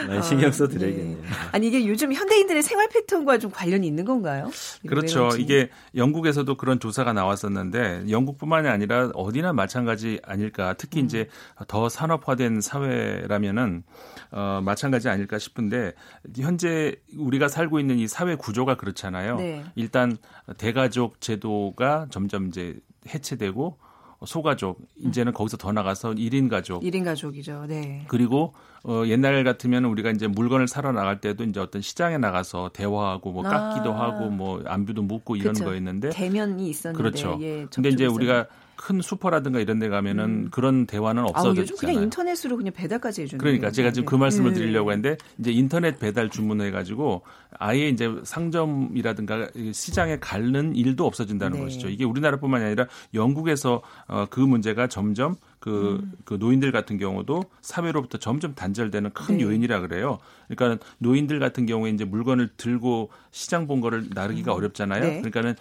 많이 0.07 0.21
신경 0.23 0.51
써드려야겠네요. 0.51 1.17
어, 1.17 1.21
네. 1.21 1.27
아니 1.51 1.67
이게 1.67 1.87
요즘 1.87 2.13
현대인들의 2.13 2.61
생활 2.61 2.87
패턴과 2.89 3.39
좀 3.39 3.49
관련이 3.51 3.87
있는 3.87 4.05
건가요? 4.05 4.51
그렇죠. 4.87 5.15
외로움증? 5.15 5.41
이게 5.41 5.69
영국에서도 5.95 6.55
그런 6.57 6.79
조사가 6.79 7.13
나왔었는데 7.13 8.05
영국뿐만이 8.09 8.67
아니라 8.67 9.09
어디나 9.15 9.53
마찬가지 9.53 10.19
아닐까. 10.23 10.75
특히 10.77 11.01
음. 11.01 11.05
이제 11.05 11.27
더 11.67 11.89
산업화된 11.89 12.61
사회라면은 12.61 13.83
어, 14.31 14.61
마찬가지 14.63 15.09
아닐까 15.09 15.39
싶은데 15.39 15.93
현재 16.37 16.95
우리가 17.17 17.47
살고 17.47 17.79
있는 17.79 17.97
이 17.97 18.07
사회 18.07 18.35
구조가 18.35 18.75
그렇잖아요. 18.75 19.37
네. 19.37 19.63
일단 19.75 20.17
대가족 20.57 21.21
제도가 21.21 22.07
점점 22.09 22.47
이제 22.47 22.79
해체되고 23.07 23.77
소가족, 24.25 24.81
이제는 24.97 25.33
거기서 25.33 25.57
더 25.57 25.71
나가서 25.71 26.11
1인 26.11 26.49
가족. 26.49 26.83
1인 26.83 27.05
가족이죠. 27.05 27.65
네. 27.67 28.03
그리고 28.09 28.53
어, 28.83 29.03
옛날 29.05 29.43
같으면 29.43 29.85
우리가 29.85 30.11
이제 30.11 30.27
물건을 30.27 30.67
사러 30.67 30.91
나갈 30.91 31.21
때도 31.21 31.45
이제 31.45 31.59
어떤 31.59 31.81
시장에 31.81 32.17
나가서 32.17 32.71
대화하고 32.73 33.31
뭐 33.31 33.43
깎기도 33.43 33.93
아. 33.93 34.01
하고 34.01 34.29
뭐 34.29 34.61
안부도 34.65 35.03
묻고 35.03 35.37
이런 35.37 35.53
그쵸. 35.53 35.65
거였는데 35.65 36.09
대면이 36.09 36.69
있었는데 36.69 36.97
그렇죠. 36.97 37.37
예, 37.41 37.65
근데 37.73 37.89
이제 37.89 38.05
우리가 38.05 38.47
큰 38.79 39.01
슈퍼라든가 39.01 39.59
이런 39.59 39.77
데 39.77 39.89
가면은 39.89 40.23
음. 40.23 40.47
그런 40.51 40.85
대화는 40.85 41.23
없어졌잖아요. 41.23 41.61
요즘 41.61 41.75
그냥 41.75 42.01
인터넷으로 42.01 42.55
그냥 42.55 42.73
배달까지 42.73 43.23
해주는 43.23 43.37
그러니까 43.37 43.71
제가 43.71 43.91
지금 43.91 44.05
그 44.05 44.15
말씀을 44.15 44.53
네. 44.53 44.59
드리려고 44.59 44.93
했는데 44.93 45.17
이제 45.37 45.51
인터넷 45.51 45.99
배달 45.99 46.29
주문해 46.29 46.71
가지고 46.71 47.23
아예 47.57 47.89
이제 47.89 48.09
상점이라든가 48.23 49.49
시장에 49.73 50.17
가는 50.19 50.73
일도 50.73 51.05
없어진다는 51.05 51.57
네. 51.57 51.63
것이죠. 51.65 51.89
이게 51.89 52.05
우리나라뿐만이 52.05 52.63
아니라 52.63 52.87
영국에서 53.13 53.81
어, 54.07 54.27
그 54.29 54.39
문제가 54.39 54.87
점점 54.87 55.35
그, 55.59 55.99
음. 56.01 56.13
그 56.23 56.35
노인들 56.35 56.71
같은 56.71 56.97
경우도 56.97 57.43
사회로부터 57.61 58.17
점점 58.17 58.55
단절되는 58.55 59.11
큰 59.11 59.37
네. 59.37 59.43
요인이라 59.43 59.81
그래요. 59.81 60.19
그러니까 60.47 60.83
노인들 60.99 61.39
같은 61.39 61.65
경우에 61.65 61.91
이제 61.91 62.05
물건을 62.05 62.51
들고 62.55 63.09
시장 63.31 63.67
본 63.67 63.81
거를 63.81 64.07
나르기가 64.13 64.53
음. 64.53 64.57
어렵잖아요. 64.57 65.03
네. 65.03 65.21
그러니까는 65.21 65.55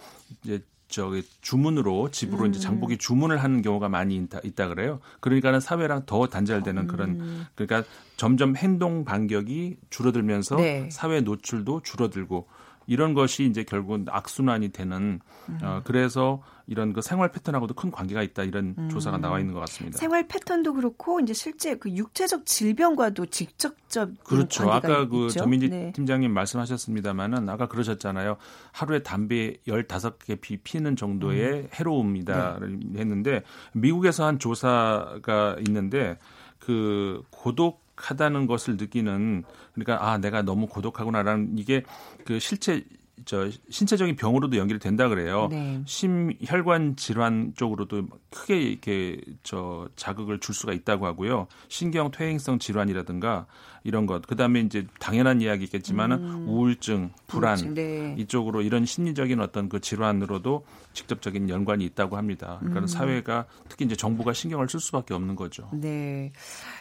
이제 0.44 0.62
저기 0.88 1.22
주문으로 1.42 2.10
집으로 2.10 2.44
음. 2.44 2.50
이제 2.50 2.60
장보기 2.60 2.96
주문을 2.96 3.42
하는 3.42 3.60
경우가 3.62 3.88
많이 3.88 4.16
있다, 4.16 4.40
있다 4.42 4.68
그래요. 4.68 5.00
그러니까는 5.20 5.60
사회랑 5.60 6.04
더 6.06 6.26
단절되는 6.26 6.82
음. 6.82 6.86
그런 6.88 7.46
그러니까 7.54 7.88
점점 8.16 8.56
행동 8.56 9.04
반격이 9.04 9.76
줄어들면서 9.90 10.56
네. 10.56 10.88
사회 10.90 11.20
노출도 11.20 11.82
줄어들고 11.82 12.48
이런 12.88 13.12
것이 13.12 13.44
이제 13.44 13.62
결국은 13.64 14.06
악순환이 14.08 14.70
되는 14.70 15.20
음. 15.50 15.58
어, 15.62 15.82
그래서 15.84 16.42
이런 16.66 16.94
그 16.94 17.02
생활 17.02 17.30
패턴하고도 17.30 17.74
큰 17.74 17.90
관계가 17.90 18.22
있다 18.22 18.44
이런 18.44 18.74
음. 18.78 18.88
조사가 18.88 19.18
나와 19.18 19.40
있는 19.40 19.52
것 19.52 19.60
같습니다. 19.60 19.98
생활 19.98 20.26
패턴도 20.26 20.72
그렇고 20.72 21.20
이제 21.20 21.34
실제 21.34 21.76
그 21.76 21.90
육체적 21.90 22.46
질병과도 22.46 23.26
직접적 23.26 24.24
그렇죠. 24.24 24.70
아까 24.70 25.06
그 25.06 25.26
있죠? 25.26 25.40
전민지 25.40 25.68
네. 25.68 25.92
팀장님 25.92 26.32
말씀하셨습니다마는 26.32 27.48
아까 27.50 27.68
그러셨잖아요. 27.68 28.38
하루에 28.72 29.02
담배 29.02 29.58
15개 29.68 30.40
피, 30.40 30.56
피는 30.56 30.96
정도의 30.96 31.52
음. 31.52 31.68
해로움이다 31.74 32.60
네. 32.60 33.00
했는데 33.00 33.42
미국에서 33.72 34.24
한 34.24 34.38
조사가 34.38 35.56
있는데 35.66 36.16
그 36.58 37.22
고독 37.30 37.87
하다는 37.98 38.46
것을 38.46 38.76
느끼는 38.76 39.44
그러니까 39.74 40.08
아 40.08 40.18
내가 40.18 40.42
너무 40.42 40.66
고독하구나라는 40.66 41.58
이게 41.58 41.82
그 42.24 42.38
실제 42.38 42.84
저 43.24 43.50
신체적인 43.68 44.16
병으로도 44.16 44.56
연결이 44.56 44.78
된다 44.78 45.08
그래요. 45.08 45.48
네. 45.50 45.82
심혈관 45.84 46.96
질환 46.96 47.52
쪽으로도 47.56 48.06
크게 48.30 48.58
이렇게 48.58 49.20
저 49.42 49.88
자극을 49.96 50.40
줄 50.40 50.54
수가 50.54 50.72
있다고 50.72 51.06
하고요. 51.06 51.46
신경 51.68 52.10
퇴행성 52.10 52.58
질환이라든가 52.58 53.46
이런 53.84 54.04
것. 54.06 54.26
그다음에 54.26 54.60
이제 54.60 54.86
당연한 54.98 55.40
이야기겠지만은 55.40 56.16
음. 56.18 56.48
우울증, 56.48 57.10
불안 57.26 57.52
우울증, 57.58 57.74
네. 57.74 58.14
이쪽으로 58.18 58.60
이런 58.60 58.84
심리적인 58.84 59.40
어떤 59.40 59.68
그 59.70 59.80
질환으로도 59.80 60.64
직접적인 60.92 61.48
연관이 61.48 61.84
있다고 61.86 62.16
합니다. 62.16 62.56
그러니까 62.60 62.80
음. 62.80 62.86
사회가 62.86 63.46
특히 63.68 63.86
이제 63.86 63.96
정부가 63.96 64.32
신경을 64.34 64.68
쓸 64.68 64.80
수밖에 64.80 65.14
없는 65.14 65.36
거죠. 65.36 65.70
네. 65.72 66.32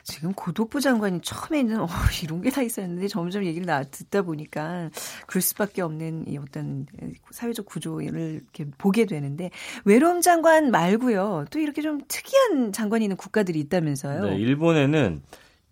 지금 0.04 0.34
고독부 0.34 0.82
장관이 0.82 1.22
처음에는 1.22 1.80
어, 1.82 1.88
이런 2.24 2.42
게 2.42 2.58
다 2.58 2.64
있었는데 2.64 3.08
점점 3.08 3.46
얘기를 3.46 3.68
나, 3.68 3.84
듣다 3.84 4.24
보니까 4.24 4.90
그럴 5.28 5.42
수밖에 5.44 5.84
없는 5.84 6.26
이 6.28 6.38
어떤 6.40 6.88
사회적 7.30 7.68
구조를 7.68 8.42
이렇게 8.42 8.66
보게 8.80 9.06
되는데 9.06 9.52
외로움 9.86 10.22
장관 10.22 10.72
말고요. 10.72 11.46
또 11.52 11.60
이렇게 11.60 11.84
좀 11.84 12.02
특이한 12.08 12.72
장관이 12.72 13.06
있는 13.06 13.16
국가들이 13.16 13.60
있다면서요. 13.60 14.26
네, 14.26 14.38
일본에는 14.38 15.22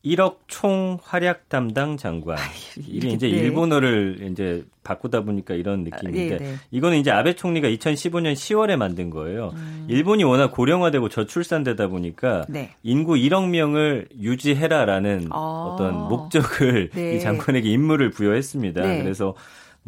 1억 0.05 0.37
총 0.47 0.99
활약 1.01 1.49
담당 1.49 1.97
장관. 1.97 2.37
이게 2.87 3.09
이제 3.09 3.27
네. 3.27 3.33
일본어를 3.37 4.29
이제 4.31 4.63
바꾸다 4.83 5.21
보니까 5.21 5.55
이런 5.55 5.83
느낌인데 5.83 6.35
아, 6.35 6.37
네, 6.37 6.51
네. 6.51 6.55
이거는 6.69 6.97
이제 6.99 7.09
아베 7.09 7.33
총리가 7.33 7.67
2015년 7.69 8.33
10월에 8.33 8.75
만든 8.75 9.09
거예요. 9.09 9.51
음. 9.55 9.87
일본이 9.89 10.23
워낙 10.23 10.51
고령화되고 10.51 11.09
저출산되다 11.09 11.87
보니까 11.87 12.45
네. 12.47 12.71
인구 12.83 13.13
1억 13.15 13.49
명을 13.49 14.07
유지해라라는 14.19 15.29
아. 15.31 15.37
어떤 15.37 16.07
목적을 16.07 16.89
네. 16.93 17.15
이 17.15 17.19
장관에게 17.19 17.67
임무를 17.69 18.11
부여했습니다. 18.11 18.81
네. 18.81 19.01
그래서 19.03 19.33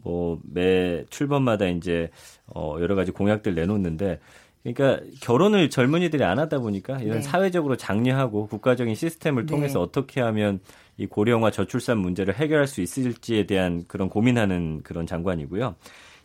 뭐 0.03 0.39
매 0.53 1.05
출범마다 1.09 1.65
이제 1.67 2.09
어 2.47 2.77
여러 2.79 2.95
가지 2.95 3.11
공약들 3.11 3.55
내놓는데 3.55 4.19
그러니까 4.63 4.99
결혼을 5.21 5.69
젊은이들이 5.69 6.23
안 6.23 6.39
하다 6.39 6.59
보니까 6.59 6.99
이런 6.99 7.17
네. 7.17 7.21
사회적으로 7.21 7.77
장려하고 7.77 8.47
국가적인 8.47 8.95
시스템을 8.95 9.45
네. 9.45 9.51
통해서 9.51 9.79
네. 9.79 9.83
어떻게 9.83 10.21
하면 10.21 10.59
이 10.97 11.05
고령화 11.05 11.51
저출산 11.51 11.99
문제를 11.99 12.35
해결할 12.35 12.67
수 12.67 12.81
있을지에 12.81 13.45
대한 13.45 13.85
그런 13.87 14.09
고민하는 14.09 14.81
그런 14.83 15.05
장관이고요. 15.05 15.75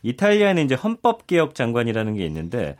이탈리아에는 0.03 0.65
이제 0.65 0.75
헌법 0.75 1.27
개혁 1.27 1.55
장관이라는 1.55 2.15
게 2.15 2.27
있는데 2.27 2.77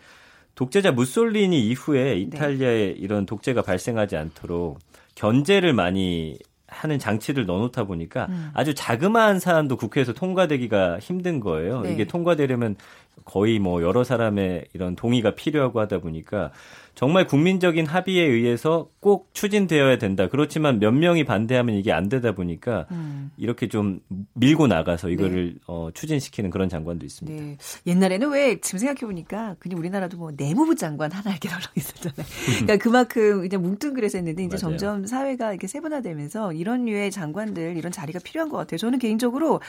독재자 0.55 0.93
무솔리니 0.93 1.69
이후에 1.69 2.05
네. 2.05 2.17
이탈리아에 2.17 2.87
네. 2.87 2.95
이런 2.99 3.27
독재가 3.27 3.63
발생하지 3.63 4.17
않도록 4.17 4.79
견제를 5.15 5.73
많이 5.73 6.39
하는 6.67 6.99
장치를 6.99 7.47
넣어놓다 7.47 7.85
보니까 7.85 8.27
음. 8.31 8.51
아주 8.55 8.75
자그마한 8.75 9.39
사안도 9.39 9.77
국회에서 9.77 10.15
통과되기가 10.15 10.99
힘든 11.01 11.39
거예요. 11.39 11.83
네. 11.83 11.93
이게 11.93 12.07
통과되려면 12.07 12.77
거의 13.25 13.59
뭐 13.59 13.83
여러 13.83 14.05
사람의 14.05 14.69
이런 14.73 14.97
동의가 14.97 15.35
필요하고 15.35 15.81
하다 15.81 15.99
보니까 15.99 16.53
정말 16.95 17.27
국민적인 17.27 17.87
합의에 17.87 18.23
의해서 18.25 18.89
꼭 19.01 19.31
추진되어야 19.33 19.99
된다. 19.99 20.29
그렇지만 20.29 20.79
몇 20.79 20.93
명이 20.93 21.25
반대하면 21.25 21.75
이게 21.75 21.93
안 21.93 22.09
되다 22.09 22.33
보니까 22.33 22.87
음. 22.93 23.31
이렇게 23.37 23.67
좀 23.69 24.01
밀고 24.35 24.69
나가서 24.69 25.11
이거를 25.11 25.55
네. 25.55 25.61
어, 25.67 25.89
추진시키는 25.93 26.51
그런 26.51 26.69
장관도 26.69 27.05
있습니다. 27.05 27.43
네. 27.43 27.57
옛날에는 27.87 28.31
왜 28.31 28.61
지금 28.61 28.79
생각해 28.79 29.01
보니까 29.01 29.57
그냥 29.59 29.79
우리나라도 29.79 30.17
뭐 30.19 30.31
내무부 30.37 30.77
장관 30.77 31.11
하나 31.13 31.31
이렇게 31.31 31.49
널려 31.49 31.65
있었잖아요. 31.77 32.27
그러니까 32.47 32.77
그만큼 32.77 33.41
그냥 33.49 33.63
뭉뚱그려서 33.63 34.19
했는데 34.19 34.45
이제 34.45 34.57
맞아요. 34.63 34.77
점점 34.79 35.07
사회가 35.07 35.51
이렇게 35.51 35.67
세분화되면서 35.67 36.53
이런 36.53 36.85
류의 36.85 37.11
장관들 37.11 37.77
이런 37.77 37.91
자리가 37.91 38.21
필요한 38.23 38.49
것 38.49 38.59
같아요. 38.59 38.79
저는 38.79 38.99
개인적으로 38.99 39.61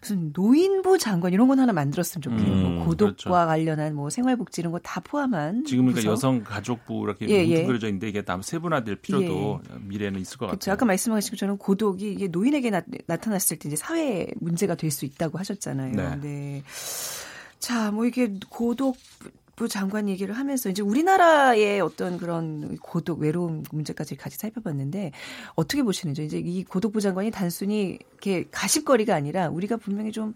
무슨 0.00 0.32
노인부 0.32 0.98
장관 0.98 1.32
이런 1.32 1.46
건 1.46 1.60
하나 1.60 1.72
만들었으면 1.72 2.22
좋겠어요. 2.22 2.52
음, 2.52 2.74
뭐 2.76 2.84
고독과 2.86 3.14
그렇죠. 3.14 3.30
관련한 3.30 3.94
뭐 3.94 4.10
생활복지 4.10 4.60
이런 4.62 4.72
거 4.72 4.80
다 4.82 5.00
포함한 5.00 5.64
지금은 5.64 5.92
그러니까 5.92 6.10
여성 6.10 6.42
가족 6.42 6.69
가족부 6.70 7.04
이렇게 7.04 7.28
예, 7.28 7.44
예. 7.46 7.46
뭉뚱그려져 7.46 7.88
있는데 7.88 8.08
이게 8.08 8.22
남 8.22 8.42
세분화될 8.42 8.96
필요도 8.96 9.60
예. 9.68 9.78
미래는 9.80 10.20
있을 10.20 10.38
것 10.38 10.46
그렇죠. 10.46 10.58
같아요. 10.58 10.74
아까 10.74 10.86
말씀하신 10.86 11.30
것처럼 11.32 11.58
고독이 11.58 12.12
이게 12.12 12.28
노인에게 12.28 12.70
나, 12.70 12.82
타났을 13.16 13.58
때 13.58 13.68
이제 13.68 13.76
사회 13.76 14.26
문제가 14.40 14.74
될 14.74 14.90
수 14.90 15.04
있다고 15.04 15.38
하셨잖아요. 15.38 15.94
네. 15.94 16.16
네. 16.20 16.62
자, 17.60 17.92
뭐 17.92 18.06
이게 18.06 18.34
고독 18.48 18.96
부 19.54 19.68
장관 19.68 20.08
얘기를 20.08 20.34
하면서 20.36 20.68
이제 20.68 20.82
우리나라의 20.82 21.80
어떤 21.80 22.18
그런 22.18 22.76
고독 22.78 23.20
외로움 23.20 23.62
문제까지 23.70 24.16
같이 24.16 24.36
살펴봤는데 24.36 25.12
어떻게 25.54 25.82
보시는지 25.82 26.24
이제 26.24 26.38
이 26.38 26.64
고독부 26.64 27.00
장관이 27.00 27.30
단순히 27.30 27.98
이렇게 28.10 28.46
가십거리가 28.50 29.14
아니라 29.14 29.48
우리가 29.50 29.76
분명히 29.76 30.10
좀 30.10 30.34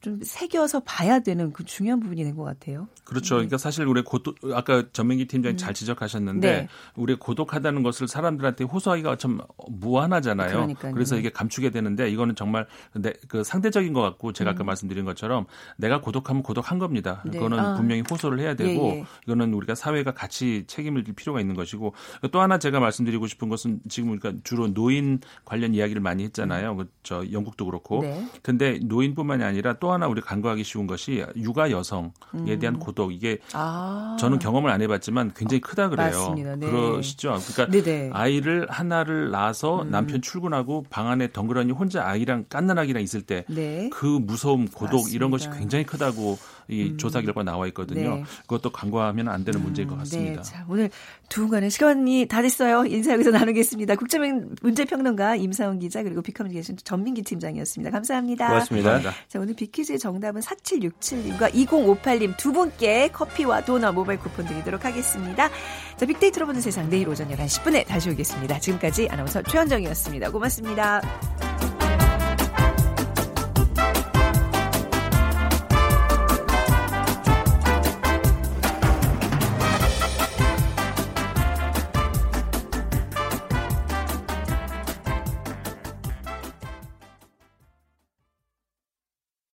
좀 0.00 0.20
새겨서 0.22 0.80
봐야 0.80 1.18
되는 1.20 1.52
그 1.52 1.64
중요한 1.64 2.00
부분이 2.00 2.24
된 2.24 2.30
것 2.34 2.44
같아요. 2.44 2.88
그렇죠. 3.04 3.34
네. 3.34 3.38
그러니까 3.40 3.58
사실 3.58 3.86
우리 3.86 4.02
고독 4.02 4.36
아까 4.54 4.84
전민기 4.92 5.26
팀장이 5.26 5.54
음. 5.54 5.56
잘 5.56 5.74
지적하셨는데 5.74 6.50
네. 6.62 6.68
우리 6.94 7.16
고독하다는 7.16 7.82
것을 7.82 8.08
사람들한테 8.08 8.64
호소하기가 8.64 9.16
참 9.16 9.40
무한하잖아요. 9.68 10.52
그러니까요. 10.52 10.94
그래서 10.94 11.16
이게 11.16 11.30
감추게 11.30 11.70
되는데 11.70 12.08
이거는 12.10 12.34
정말 12.36 12.66
내, 12.94 13.12
그 13.28 13.42
상대적인 13.44 13.92
것 13.92 14.00
같고 14.00 14.32
제가 14.32 14.52
아까 14.52 14.64
음. 14.64 14.66
말씀드린 14.66 15.04
것처럼 15.04 15.46
내가 15.76 16.00
고독하면 16.00 16.42
고독한 16.42 16.78
겁니다. 16.78 17.22
네. 17.24 17.32
그거는 17.32 17.58
아. 17.58 17.74
분명히 17.76 18.02
호소를 18.08 18.38
해야 18.38 18.54
되고 18.54 18.86
예, 18.86 18.98
예. 19.00 19.04
이거는 19.24 19.52
우리가 19.54 19.74
사회가 19.74 20.12
같이 20.12 20.64
책임을 20.66 21.04
질 21.04 21.14
필요가 21.14 21.40
있는 21.40 21.54
것이고 21.54 21.94
또 22.30 22.40
하나 22.40 22.58
제가 22.58 22.80
말씀드리고 22.80 23.26
싶은 23.26 23.48
것은 23.48 23.80
지금 23.88 24.12
우리가 24.12 24.32
주로 24.44 24.72
노인 24.72 25.20
관련 25.44 25.74
이야기를 25.74 26.00
많이 26.00 26.24
했잖아요. 26.24 26.76
음. 26.78 26.88
저 27.02 27.24
영국도 27.30 27.66
그렇고. 27.66 28.02
네. 28.02 28.24
근데 28.42 28.78
노인뿐만이 28.82 29.42
아니라 29.42 29.74
또 29.74 29.89
하나 29.92 30.06
우리 30.06 30.20
간과하기 30.20 30.64
쉬운 30.64 30.86
것이 30.86 31.24
육아 31.36 31.70
여성에 31.70 32.10
음. 32.34 32.58
대한 32.58 32.78
고독 32.78 33.12
이게 33.12 33.38
아. 33.52 34.16
저는 34.18 34.38
경험을 34.38 34.70
안 34.70 34.82
해봤지만 34.82 35.32
굉장히 35.34 35.60
크다 35.60 35.88
그래요. 35.88 36.34
네. 36.36 36.70
그러시죠. 36.70 37.38
그러니까 37.54 37.66
네네. 37.82 38.10
아이를 38.12 38.66
하나를 38.70 39.30
낳아서 39.30 39.82
음. 39.82 39.90
남편 39.90 40.22
출근하고 40.22 40.84
방 40.90 41.08
안에 41.08 41.32
덩그러니 41.32 41.72
혼자 41.72 42.06
아이랑 42.06 42.46
깐난아기랑 42.48 43.02
있을 43.02 43.22
때그 43.22 43.52
네. 43.52 43.90
그 43.92 44.06
무서움, 44.06 44.66
고독 44.66 44.96
맞습니다. 44.96 45.16
이런 45.16 45.30
것이 45.30 45.48
굉장히 45.50 45.84
크다고 45.84 46.38
이 46.70 46.90
음. 46.90 46.98
조사 46.98 47.20
결과 47.20 47.42
나와 47.42 47.66
있거든요. 47.68 48.16
네. 48.16 48.24
그것도 48.42 48.70
간과하면 48.70 49.28
안 49.28 49.44
되는 49.44 49.62
문제인 49.62 49.88
것 49.88 49.94
음, 49.94 49.98
네. 49.98 50.04
같습니다. 50.04 50.42
네. 50.42 50.50
자, 50.50 50.64
오늘 50.68 50.90
두 51.28 51.42
분과는 51.42 51.70
시간이 51.70 52.26
다 52.26 52.42
됐어요. 52.42 52.84
인사 52.86 53.12
여기서 53.12 53.30
나누겠습니다. 53.30 53.96
국제명 53.96 54.50
문제평론가 54.62 55.36
임사원 55.36 55.78
기자 55.78 56.02
그리고 56.02 56.22
비커뮤니케이션 56.22 56.76
전민기 56.82 57.22
팀장이었습니다. 57.22 57.90
감사합니다. 57.90 58.48
고맙습니다. 58.48 59.00
자, 59.28 59.38
오늘 59.38 59.54
비키즈의 59.54 59.98
정답은 59.98 60.40
4767님과 60.40 61.52
2058님 61.52 62.36
두 62.36 62.52
분께 62.52 63.08
커피와 63.08 63.64
도넛 63.64 63.94
모바일 63.94 64.18
쿠폰 64.18 64.46
드리도록 64.46 64.84
하겠습니다. 64.84 65.48
자, 65.96 66.06
빅데이터로 66.06 66.46
보는 66.46 66.60
세상 66.60 66.88
내일 66.88 67.08
오전 67.08 67.28
11시 67.28 67.62
10분에 67.62 67.86
다시 67.86 68.10
오겠습니다. 68.10 68.58
지금까지 68.58 69.08
아나운서 69.10 69.42
최현정이었습니다. 69.42 70.30
고맙습니다. 70.30 71.59